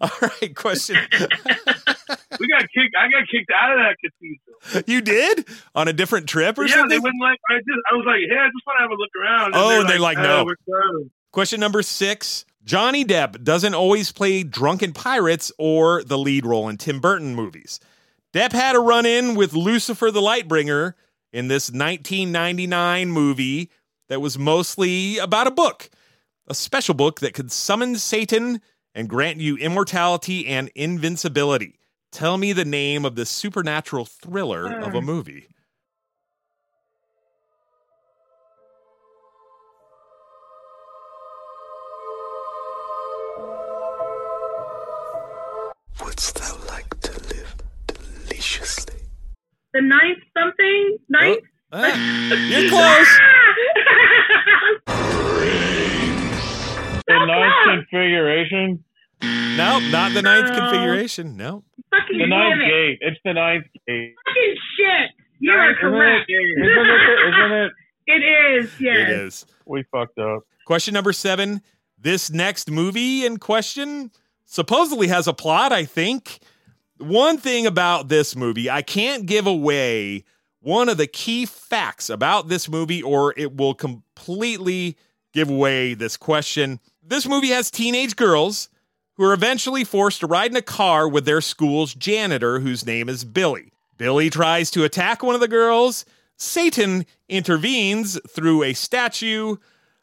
[0.00, 0.96] All right, question.
[2.40, 2.94] We got kicked.
[2.96, 4.84] I got kicked out of that cathedral.
[4.86, 6.90] you did on a different trip or yeah, something?
[6.90, 7.38] Yeah, they wouldn't like.
[7.50, 7.80] I just.
[7.90, 9.52] I was like, hey, I just want to have a look around.
[9.54, 10.40] Oh, and they're like, oh, no.
[10.40, 10.54] "Oh, we're.
[11.32, 12.44] Question number six.
[12.64, 17.80] Johnny Depp doesn't always play drunken pirates or the lead role in Tim Burton movies.
[18.34, 20.92] Depp had a run in with Lucifer the Lightbringer
[21.32, 23.70] in this 1999 movie
[24.08, 25.88] that was mostly about a book,
[26.46, 28.60] a special book that could summon Satan
[28.94, 31.78] and grant you immortality and invincibility.
[32.12, 35.06] Tell me the name of this supernatural thriller of a hmm.
[35.06, 35.48] movie.
[46.04, 46.77] Wouldst thou like to live
[48.52, 48.94] deliciously?
[49.74, 50.98] The ninth something?
[51.08, 51.44] Ninth?
[51.72, 53.18] Oh, ah, you're close.
[57.06, 57.76] The ninth close.
[57.90, 58.84] configuration.
[59.22, 60.58] No, not the ninth No.
[60.58, 61.36] configuration.
[61.36, 61.64] No.
[61.90, 62.68] Fucking The ninth damn it.
[62.70, 62.98] gate.
[63.00, 64.14] It's the ninth gate.
[64.26, 65.10] Fucking shit.
[65.40, 66.28] You are correct.
[66.30, 67.28] Isn't it?
[67.28, 67.72] Isn't it?
[68.10, 68.22] It
[68.64, 68.96] is, yes.
[69.00, 69.46] It is.
[69.66, 70.40] We fucked up.
[70.64, 71.60] Question number seven.
[71.98, 74.10] This next movie in question
[74.46, 76.38] supposedly has a plot, I think.
[76.98, 80.24] One thing about this movie, I can't give away
[80.60, 84.96] one of the key facts about this movie, or it will completely
[85.32, 86.80] give away this question.
[87.02, 88.68] This movie has teenage girls
[89.14, 93.08] who are eventually forced to ride in a car with their school's janitor, whose name
[93.08, 93.72] is Billy.
[93.96, 96.04] Billy tries to attack one of the girls.
[96.36, 99.56] Satan intervenes through a statue.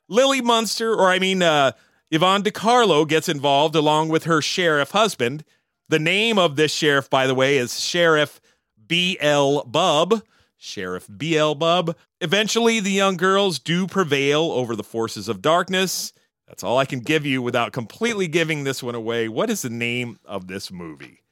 [0.08, 1.72] Lily Munster, or I mean, uh,
[2.12, 5.44] Yvonne De Carlo gets involved along with her sheriff husband.
[5.88, 8.42] The name of this sheriff, by the way, is Sheriff
[8.88, 9.64] B.L.
[9.66, 10.24] Bub.
[10.58, 11.54] Sheriff B.L.
[11.54, 11.96] Bub.
[12.22, 16.12] Eventually, the young girls do prevail over the forces of darkness.
[16.48, 19.28] That's all I can give you without completely giving this one away.
[19.28, 21.25] What is the name of this movie?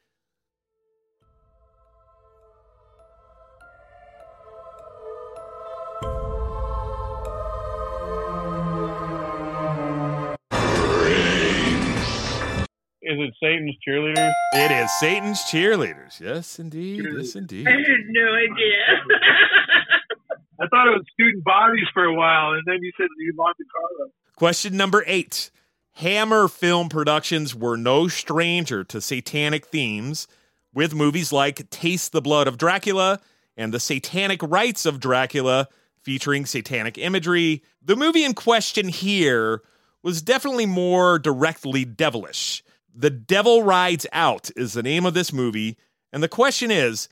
[13.06, 14.32] Is it Satan's cheerleaders?
[14.54, 16.22] It is Satan's Cheerleaders.
[16.22, 17.06] Yes, indeed.
[17.14, 17.68] Yes, indeed.
[17.68, 18.80] I had no idea.
[20.62, 23.66] I thought it was student bodies for a while, and then you said Yvonne De
[23.66, 24.12] Carlo.
[24.38, 25.51] Question number eight.
[25.95, 30.26] Hammer Film Productions were no stranger to satanic themes,
[30.74, 33.20] with movies like Taste the Blood of Dracula
[33.58, 35.68] and The Satanic Rites of Dracula
[36.01, 37.64] featuring satanic imagery.
[37.84, 39.62] The movie in question here
[40.01, 42.62] was definitely more directly devilish.
[42.95, 45.77] The Devil Rides Out is the name of this movie,
[46.11, 47.09] and the question is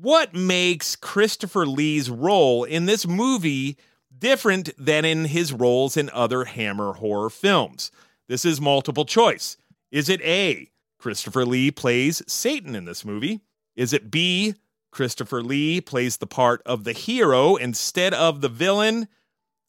[0.00, 3.76] what makes Christopher Lee's role in this movie
[4.16, 7.90] different than in his roles in other Hammer horror films?
[8.28, 9.56] This is multiple choice.
[9.90, 13.40] Is it A, Christopher Lee plays Satan in this movie?
[13.74, 14.54] Is it B,
[14.92, 19.08] Christopher Lee plays the part of the hero instead of the villain?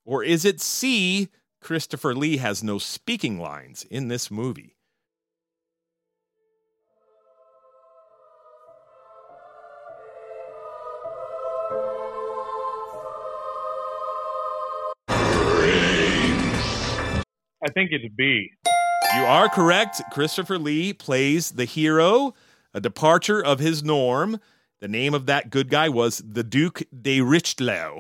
[0.06, 1.30] Or is it C,
[1.60, 4.76] Christopher Lee has no speaking lines in this movie?
[17.62, 18.52] I think it's B.
[19.16, 20.02] You are correct.
[20.12, 22.34] Christopher Lee plays the hero,
[22.74, 24.40] a departure of his norm.
[24.80, 28.00] The name of that good guy was the Duke de Richelieu.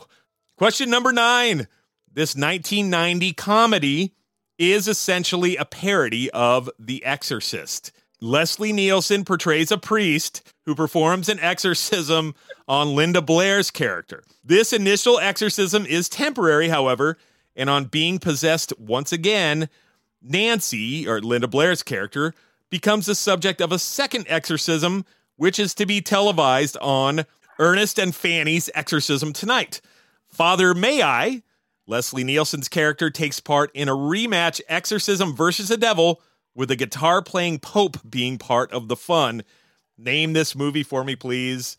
[0.57, 1.67] Question number nine.
[2.11, 4.13] This 1990 comedy
[4.57, 7.91] is essentially a parody of The Exorcist.
[8.21, 12.35] Leslie Nielsen portrays a priest who performs an exorcism
[12.67, 14.23] on Linda Blair's character.
[14.43, 17.17] This initial exorcism is temporary, however,
[17.59, 19.69] and on being possessed once again,
[20.21, 22.33] Nancy, or Linda Blair's character,
[22.69, 25.05] becomes the subject of a second exorcism,
[25.35, 27.25] which is to be televised on
[27.59, 29.81] Ernest and Fanny's Exorcism Tonight.
[30.29, 31.43] Father May I,
[31.85, 36.21] Leslie Nielsen's character, takes part in a rematch exorcism versus the devil,
[36.55, 39.43] with a guitar playing Pope being part of the fun.
[39.97, 41.77] Name this movie for me, please.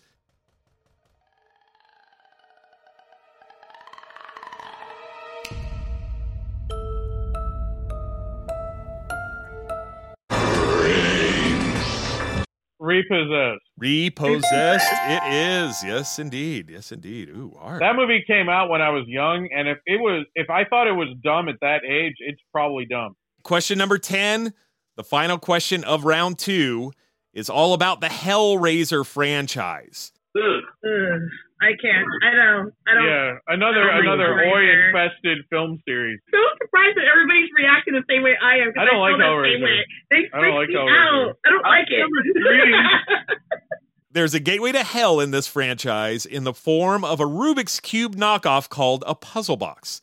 [12.80, 13.60] Repossessed.
[13.76, 14.92] Repossessed.
[15.06, 15.84] It is.
[15.84, 16.70] Yes, indeed.
[16.70, 17.28] Yes, indeed.
[17.28, 17.80] Ooh, art.
[17.80, 20.86] That movie came out when I was young, and if it was, if I thought
[20.88, 23.16] it was dumb at that age, it's probably dumb.
[23.44, 24.54] Question number 10,
[24.96, 26.92] the final question of round two,
[27.34, 30.12] is all about the Hellraiser franchise.
[30.36, 30.62] Ugh.
[30.84, 31.20] Ugh,
[31.62, 32.08] I can't.
[32.24, 32.72] I don't.
[32.88, 33.04] I don't.
[33.04, 36.18] Yeah, another don't another like oi infested film series.
[36.32, 38.72] so surprised that everybody's reacting the same way I am.
[38.72, 39.82] 'cause I don't like feel Hellraiser.
[40.10, 41.28] They I don't freak like me Hellraiser.
[41.28, 41.36] out.
[41.44, 43.40] I don't I'm like it.
[44.12, 48.16] There's a gateway to hell in this franchise in the form of a Rubik's Cube
[48.16, 50.00] knockoff called a puzzle box.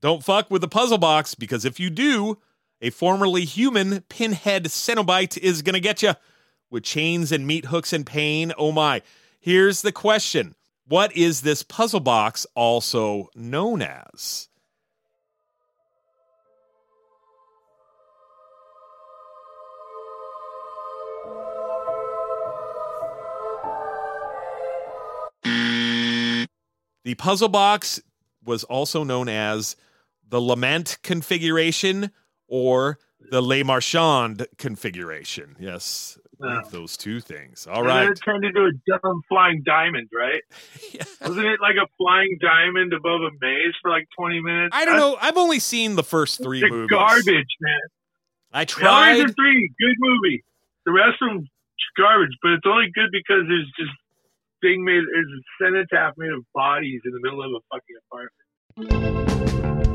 [0.00, 2.38] Don't fuck with the puzzle box because if you do,
[2.80, 6.12] a formerly human pinhead Cenobite is going to get you
[6.70, 8.52] with chains and meat hooks and pain.
[8.56, 9.02] Oh my.
[9.40, 10.54] Here's the question
[10.90, 14.48] What is this puzzle box also known as?
[27.04, 28.00] The puzzle box
[28.44, 29.76] was also known as
[30.28, 32.10] the Lament configuration
[32.48, 32.98] or
[33.30, 35.54] the Le Marchand configuration.
[35.60, 36.18] Yes,
[36.70, 37.66] Those two things.
[37.66, 38.08] All And right.
[38.10, 40.42] it turned into a dumb flying diamond, right?
[41.20, 44.70] Wasn't it like a flying diamond above a maze for like 20 minutes?
[44.72, 45.16] I don't know.
[45.20, 46.88] I've only seen the first three It's movies.
[46.90, 47.78] garbage, man.
[48.52, 49.16] I tried.
[49.16, 50.42] 3, good movie.
[50.86, 51.48] The rest of them,
[51.96, 53.90] garbage, but it's only good because there's just
[54.62, 59.89] thing made, there's a cenotaph made of bodies in the middle of a fucking apartment.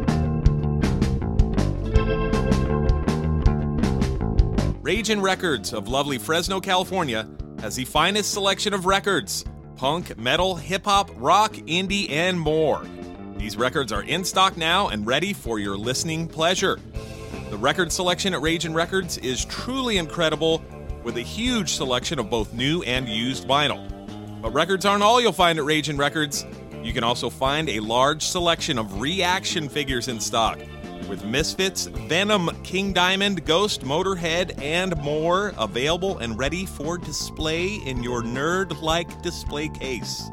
[4.86, 7.28] Raging Records of lovely Fresno, California
[7.60, 9.44] has the finest selection of records
[9.78, 12.86] punk, metal, hip hop, rock, indie, and more.
[13.36, 16.80] These records are in stock now and ready for your listening pleasure.
[17.50, 20.64] The record selection at Raging Records is truly incredible
[21.04, 23.90] with a huge selection of both new and used vinyl.
[24.40, 26.46] But records aren't all you'll find at Raging Records.
[26.84, 30.60] You can also find a large selection of reaction figures in stock
[31.08, 38.04] with Misfits, Venom, King Diamond, Ghost, Motorhead, and more available and ready for display in
[38.04, 40.30] your nerd like display case.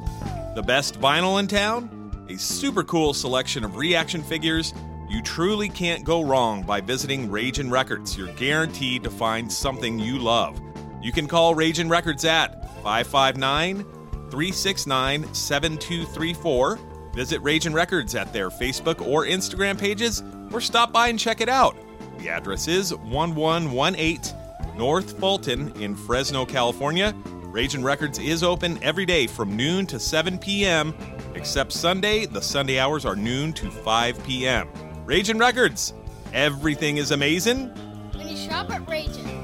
[0.55, 2.27] The best vinyl in town?
[2.29, 4.75] A super cool selection of reaction figures.
[5.09, 8.17] You truly can't go wrong by visiting Raging Records.
[8.17, 10.61] You're guaranteed to find something you love.
[11.03, 13.85] You can call Raging Records at 559
[14.31, 16.79] 369 7234.
[17.15, 20.23] Visit Raging Records at their Facebook or Instagram pages
[20.53, 21.77] or stop by and check it out.
[22.19, 24.37] The address is 1118
[24.77, 27.15] North Fulton in Fresno, California.
[27.45, 30.95] Raging Records is open every day from noon to 7 p.m.,
[31.35, 32.25] except Sunday.
[32.25, 34.69] The Sunday hours are noon to 5 p.m.
[35.05, 35.93] Raging Records,
[36.33, 37.69] everything is amazing.
[38.15, 39.42] When you shop at Raging.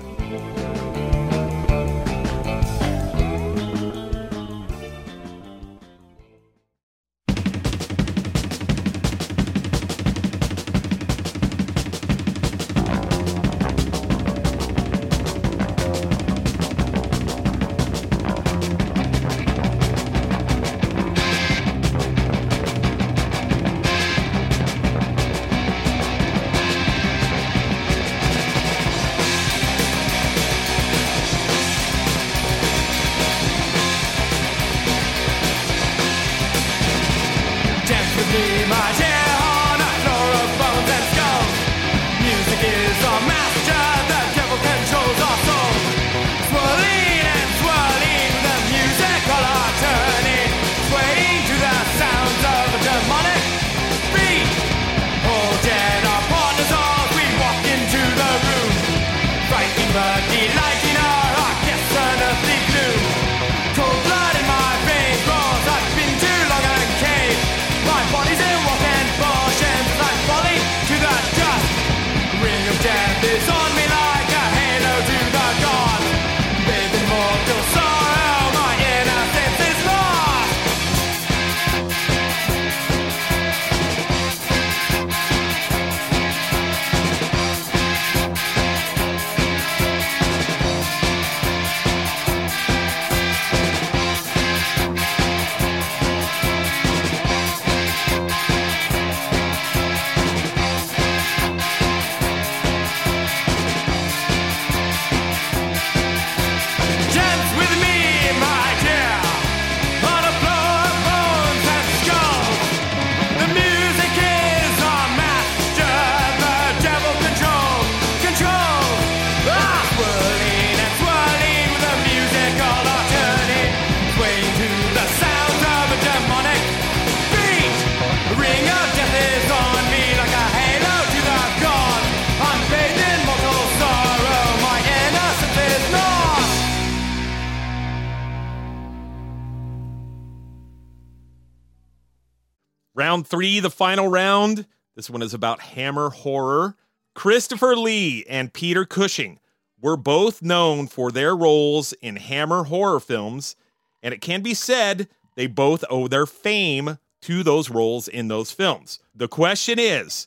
[143.29, 144.66] Three, the final round.
[144.97, 146.76] This one is about Hammer horror.
[147.14, 149.39] Christopher Lee and Peter Cushing
[149.81, 153.57] were both known for their roles in Hammer horror films,
[154.03, 158.51] and it can be said they both owe their fame to those roles in those
[158.51, 158.99] films.
[159.14, 160.26] The question is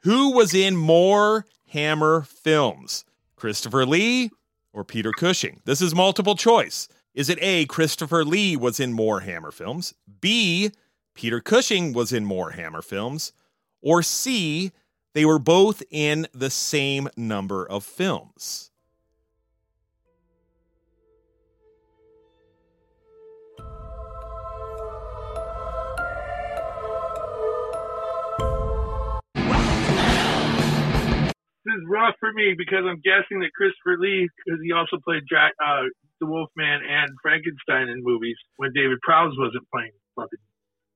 [0.00, 3.04] who was in more Hammer films?
[3.36, 4.30] Christopher Lee
[4.72, 5.60] or Peter Cushing?
[5.64, 6.88] This is multiple choice.
[7.14, 9.94] Is it A, Christopher Lee was in more Hammer films?
[10.20, 10.70] B,
[11.14, 13.32] Peter Cushing was in more Hammer films?
[13.80, 14.72] Or C,
[15.12, 18.70] they were both in the same number of films?
[31.64, 35.22] This is rough for me because I'm guessing that Christopher Lee, because he also played
[35.28, 35.82] Jack, uh,
[36.20, 39.92] the Wolfman and Frankenstein in movies when David Prowse wasn't playing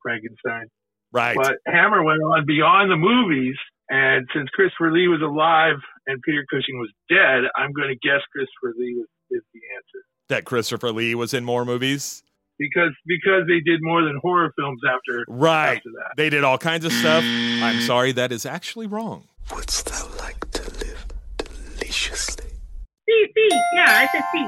[0.06, 0.66] Frankenstein.
[1.12, 1.36] Right.
[1.36, 3.56] But Hammer went on beyond the movies,
[3.90, 5.76] and since Christopher Lee was alive
[6.06, 10.04] and Peter Cushing was dead, I'm going to guess Christopher Lee was, is the answer
[10.28, 12.22] that Christopher Lee was in more movies?
[12.58, 15.76] because because they did more than horror films after Right.
[15.76, 16.16] after that.
[16.16, 17.22] They did all kinds of stuff.
[17.24, 19.24] I'm sorry, that is actually wrong.
[19.54, 21.04] Wouldst thou like to live
[21.36, 22.46] deliciously?
[23.08, 23.48] C, C.
[23.74, 24.46] Yeah, I said C.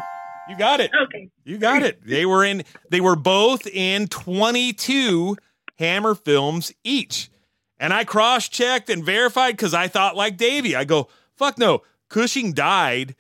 [0.49, 0.91] You got it.
[1.05, 1.29] Okay.
[1.45, 2.01] You got it.
[2.05, 5.37] They were in they were both in 22
[5.79, 7.31] Hammer films each.
[7.79, 10.75] And I cross-checked and verified cuz I thought like Davey.
[10.75, 11.83] I go, "Fuck no.
[12.09, 13.15] Cushing died.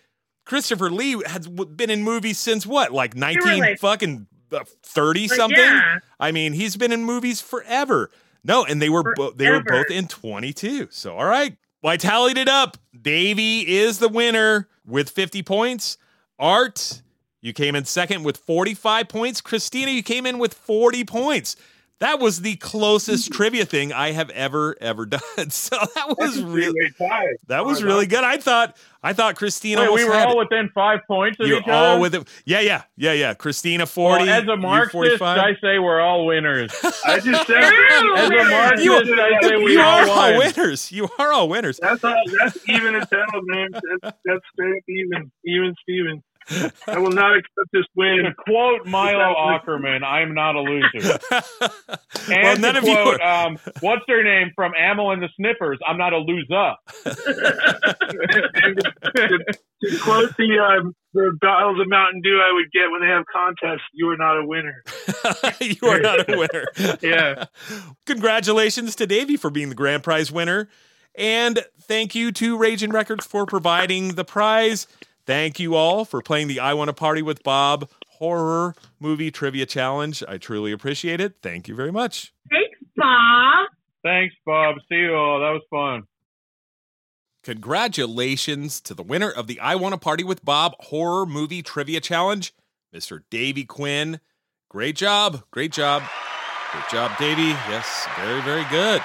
[0.45, 2.91] Christopher Lee has been in movies since what?
[2.93, 5.59] Like 19 like- fucking uh, 30 something?
[5.59, 5.99] yeah.
[6.19, 8.11] I mean, he's been in movies forever.
[8.43, 10.89] No, and they were bo- they were both in 22.
[10.91, 11.57] So all right.
[11.83, 12.77] Well, I tallied it up.
[13.01, 15.97] Davey is the winner with 50 points.
[16.39, 17.03] Art,
[17.41, 19.41] you came in second with 45 points.
[19.41, 21.57] Christina, you came in with 40 points.
[22.01, 23.35] That was the closest mm.
[23.35, 25.51] trivia thing I have ever ever done.
[25.51, 26.93] So that was really
[27.49, 28.23] that was really good.
[28.25, 30.39] I thought I thought Christina Wait, we were all it.
[30.39, 32.01] within five points of You're each all other.
[32.01, 32.29] with it.
[32.45, 33.35] Yeah, yeah, yeah, yeah.
[33.35, 34.29] Christina Well, 40.
[34.29, 36.73] as a Marxist, I say we're all winners.
[37.05, 40.39] I just said As a Marxist, You- I say we you all are all won.
[40.39, 40.91] winners.
[40.93, 41.79] You are all winners.
[41.81, 42.23] That's all.
[42.41, 43.69] That's even and settled, man.
[44.03, 44.45] That's, that's
[44.89, 46.23] even, even Steven.
[46.87, 48.25] I will not accept this win.
[48.25, 51.19] To quote Milo Aukerman, I'm not a loser.
[51.31, 51.71] well,
[52.31, 52.95] And none to of you.
[52.95, 55.79] quote, Are, um, what's their name from Amel and the Snippers?
[55.87, 56.75] I'm not a loser.
[58.55, 59.39] and to,
[59.83, 63.25] to quote the um, the bottles of Mountain Dew I would get when they have
[63.33, 64.83] contests, you are not a winner.
[65.61, 66.99] you are not a winner.
[67.03, 67.45] Yeah.
[68.07, 70.69] Congratulations to Davey for being the grand prize winner.
[71.15, 74.87] And thank you to Raging Records for providing the prize.
[75.29, 79.67] Thank you all for playing the I Want to Party with Bob horror movie trivia
[79.67, 80.25] challenge.
[80.27, 81.35] I truly appreciate it.
[81.43, 82.33] Thank you very much.
[82.51, 83.69] Thanks, Bob.
[84.03, 84.77] Thanks, Bob.
[84.89, 85.39] See you all.
[85.41, 86.05] That was fun.
[87.45, 92.01] Congratulations to the winner of the I Want to Party with Bob horror movie trivia
[92.01, 92.55] challenge,
[92.97, 93.21] Mr.
[93.29, 94.21] Davey Quinn.
[94.71, 95.43] Great job.
[95.51, 96.05] Great job.
[96.73, 97.49] Great job, Davey.
[97.69, 99.03] Yes, very, very good.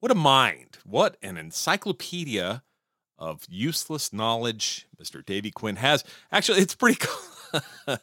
[0.00, 0.76] What a mind.
[0.84, 2.64] What an encyclopedia
[3.20, 5.24] of useless knowledge Mr.
[5.24, 6.02] Davey Quinn has.
[6.32, 6.98] Actually, it's pretty
[7.86, 7.98] cool.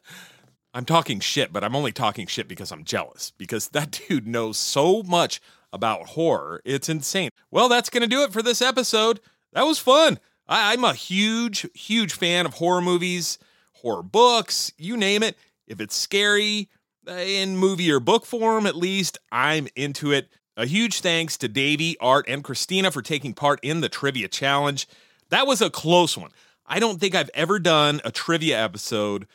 [0.74, 4.58] I'm talking shit, but I'm only talking shit because I'm jealous because that dude knows
[4.58, 5.42] so much
[5.74, 6.62] about horror.
[6.64, 7.32] It's insane.
[7.52, 9.20] Well, that's going to do it for this episode.
[9.54, 10.20] That was fun.
[10.48, 13.40] I, I'm a huge, huge fan of horror movies,
[13.74, 15.36] horror books, you name it.
[15.68, 16.70] If it's scary
[17.08, 20.30] uh, in movie or book form, at least, I'm into it.
[20.56, 24.88] A huge thanks to Davey, Art, and Christina for taking part in the trivia challenge.
[25.30, 26.32] That was a close one.
[26.66, 29.28] I don't think I've ever done a trivia episode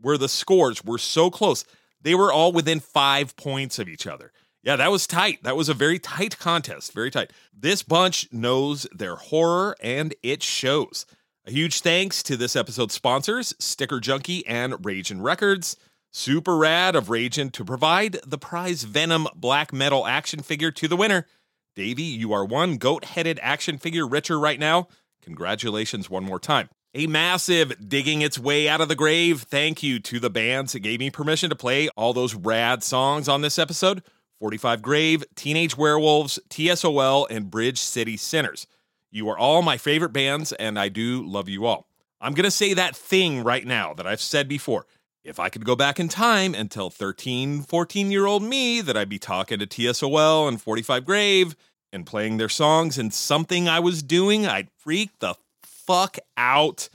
[0.00, 1.64] where the scores were so close.
[2.00, 4.32] They were all within five points of each other.
[4.62, 5.42] Yeah, that was tight.
[5.42, 6.92] That was a very tight contest.
[6.92, 7.32] Very tight.
[7.52, 11.06] This bunch knows their horror and it shows.
[11.46, 15.76] A huge thanks to this episode's sponsors, Sticker Junkie and Raging Records.
[16.10, 20.96] Super rad of Raging to provide the prize Venom Black Metal action figure to the
[20.96, 21.26] winner.
[21.74, 24.88] Davey, you are one goat headed action figure richer right now.
[25.28, 26.70] Congratulations one more time.
[26.94, 30.80] A massive digging its way out of the grave thank you to the bands that
[30.80, 34.02] gave me permission to play all those rad songs on this episode
[34.40, 38.66] 45 Grave, Teenage Werewolves, TSOL, and Bridge City Sinners.
[39.10, 41.88] You are all my favorite bands, and I do love you all.
[42.22, 44.86] I'm going to say that thing right now that I've said before.
[45.24, 48.96] If I could go back in time and tell 13, 14 year old me that
[48.96, 51.54] I'd be talking to TSOL and 45 Grave
[51.92, 56.88] and playing their songs and something I was doing, I'd freak the fuck out.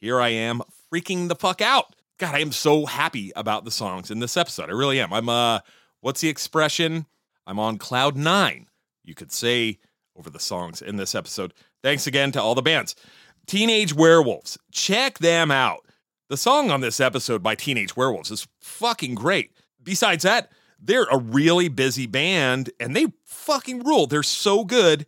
[0.00, 1.94] Here I am freaking the fuck out.
[2.18, 4.68] God, I am so happy about the songs in this episode.
[4.68, 5.12] I really am.
[5.12, 5.60] I'm uh
[6.00, 7.06] What's the expression?
[7.46, 8.66] I'm on cloud nine,
[9.04, 9.78] you could say
[10.16, 11.52] over the songs in this episode.
[11.82, 12.94] Thanks again to all the bands.
[13.46, 15.86] Teenage Werewolves, check them out.
[16.28, 19.52] The song on this episode by Teenage Werewolves is fucking great.
[19.82, 20.50] Besides that,
[20.82, 24.06] they're a really busy band and they fucking rule.
[24.06, 25.06] They're so good.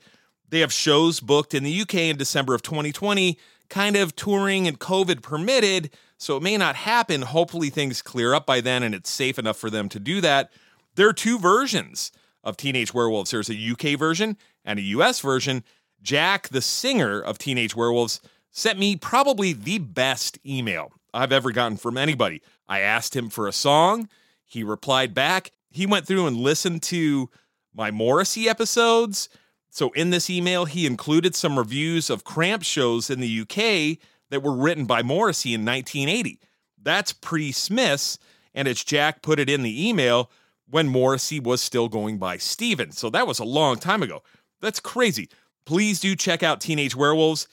[0.48, 3.38] They have shows booked in the UK in December of 2020,
[3.70, 7.22] kind of touring and COVID permitted, so it may not happen.
[7.22, 10.52] Hopefully, things clear up by then and it's safe enough for them to do that.
[10.94, 12.12] There are two versions
[12.44, 15.64] of Teenage Werewolves there's a UK version and a US version.
[16.02, 18.20] Jack, the singer of Teenage Werewolves,
[18.50, 22.42] sent me probably the best email I've ever gotten from anybody.
[22.68, 24.08] I asked him for a song.
[24.44, 25.52] He replied back.
[25.72, 27.30] He went through and listened to
[27.74, 29.28] my Morrissey episodes.
[29.70, 33.98] So in this email, he included some reviews of Cramp shows in the UK
[34.30, 36.38] that were written by Morrissey in 1980.
[36.80, 38.18] That's pre Smiths,
[38.54, 40.30] and it's Jack put it in the email
[40.68, 42.92] when Morrissey was still going by Steven.
[42.92, 44.22] So that was a long time ago.
[44.60, 45.28] That's crazy.
[45.64, 47.46] Please do check out Teenage Werewolves.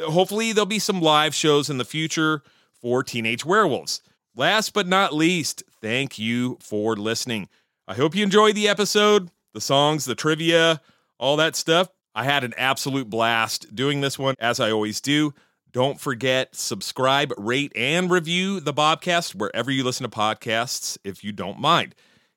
[0.00, 2.42] Hopefully, there'll be some live shows in the future
[2.80, 4.02] for Teenage Werewolves.
[4.34, 7.48] Last but not least, thank you for listening.
[7.88, 10.80] I hope you enjoyed the episode, the songs, the trivia,
[11.18, 11.88] all that stuff.
[12.14, 15.32] I had an absolute blast doing this one, as I always do.
[15.76, 21.32] Don't forget, subscribe, rate, and review the Bobcast wherever you listen to podcasts if you
[21.32, 21.94] don't mind.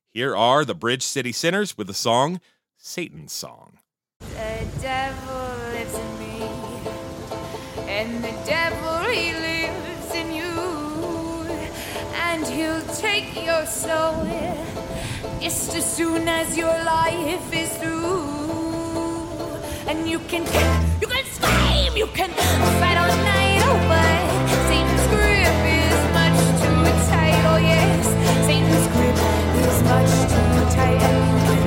[0.10, 2.42] Here are the Bridge City Sinners with the song
[2.76, 3.78] Satan's Song.
[4.20, 6.42] The devil lives in me,
[7.88, 10.44] and the devil he lives in you,
[12.16, 14.26] and he'll take your soul
[15.40, 18.20] just as soon as your life is through.
[19.88, 20.44] And you can
[21.00, 21.24] you can
[21.96, 22.30] you can
[22.80, 24.22] fight all night, but
[24.68, 28.06] Satan's grip is much too tight, oh yes,
[28.46, 29.18] Satan's grip
[29.66, 31.59] is much too tight,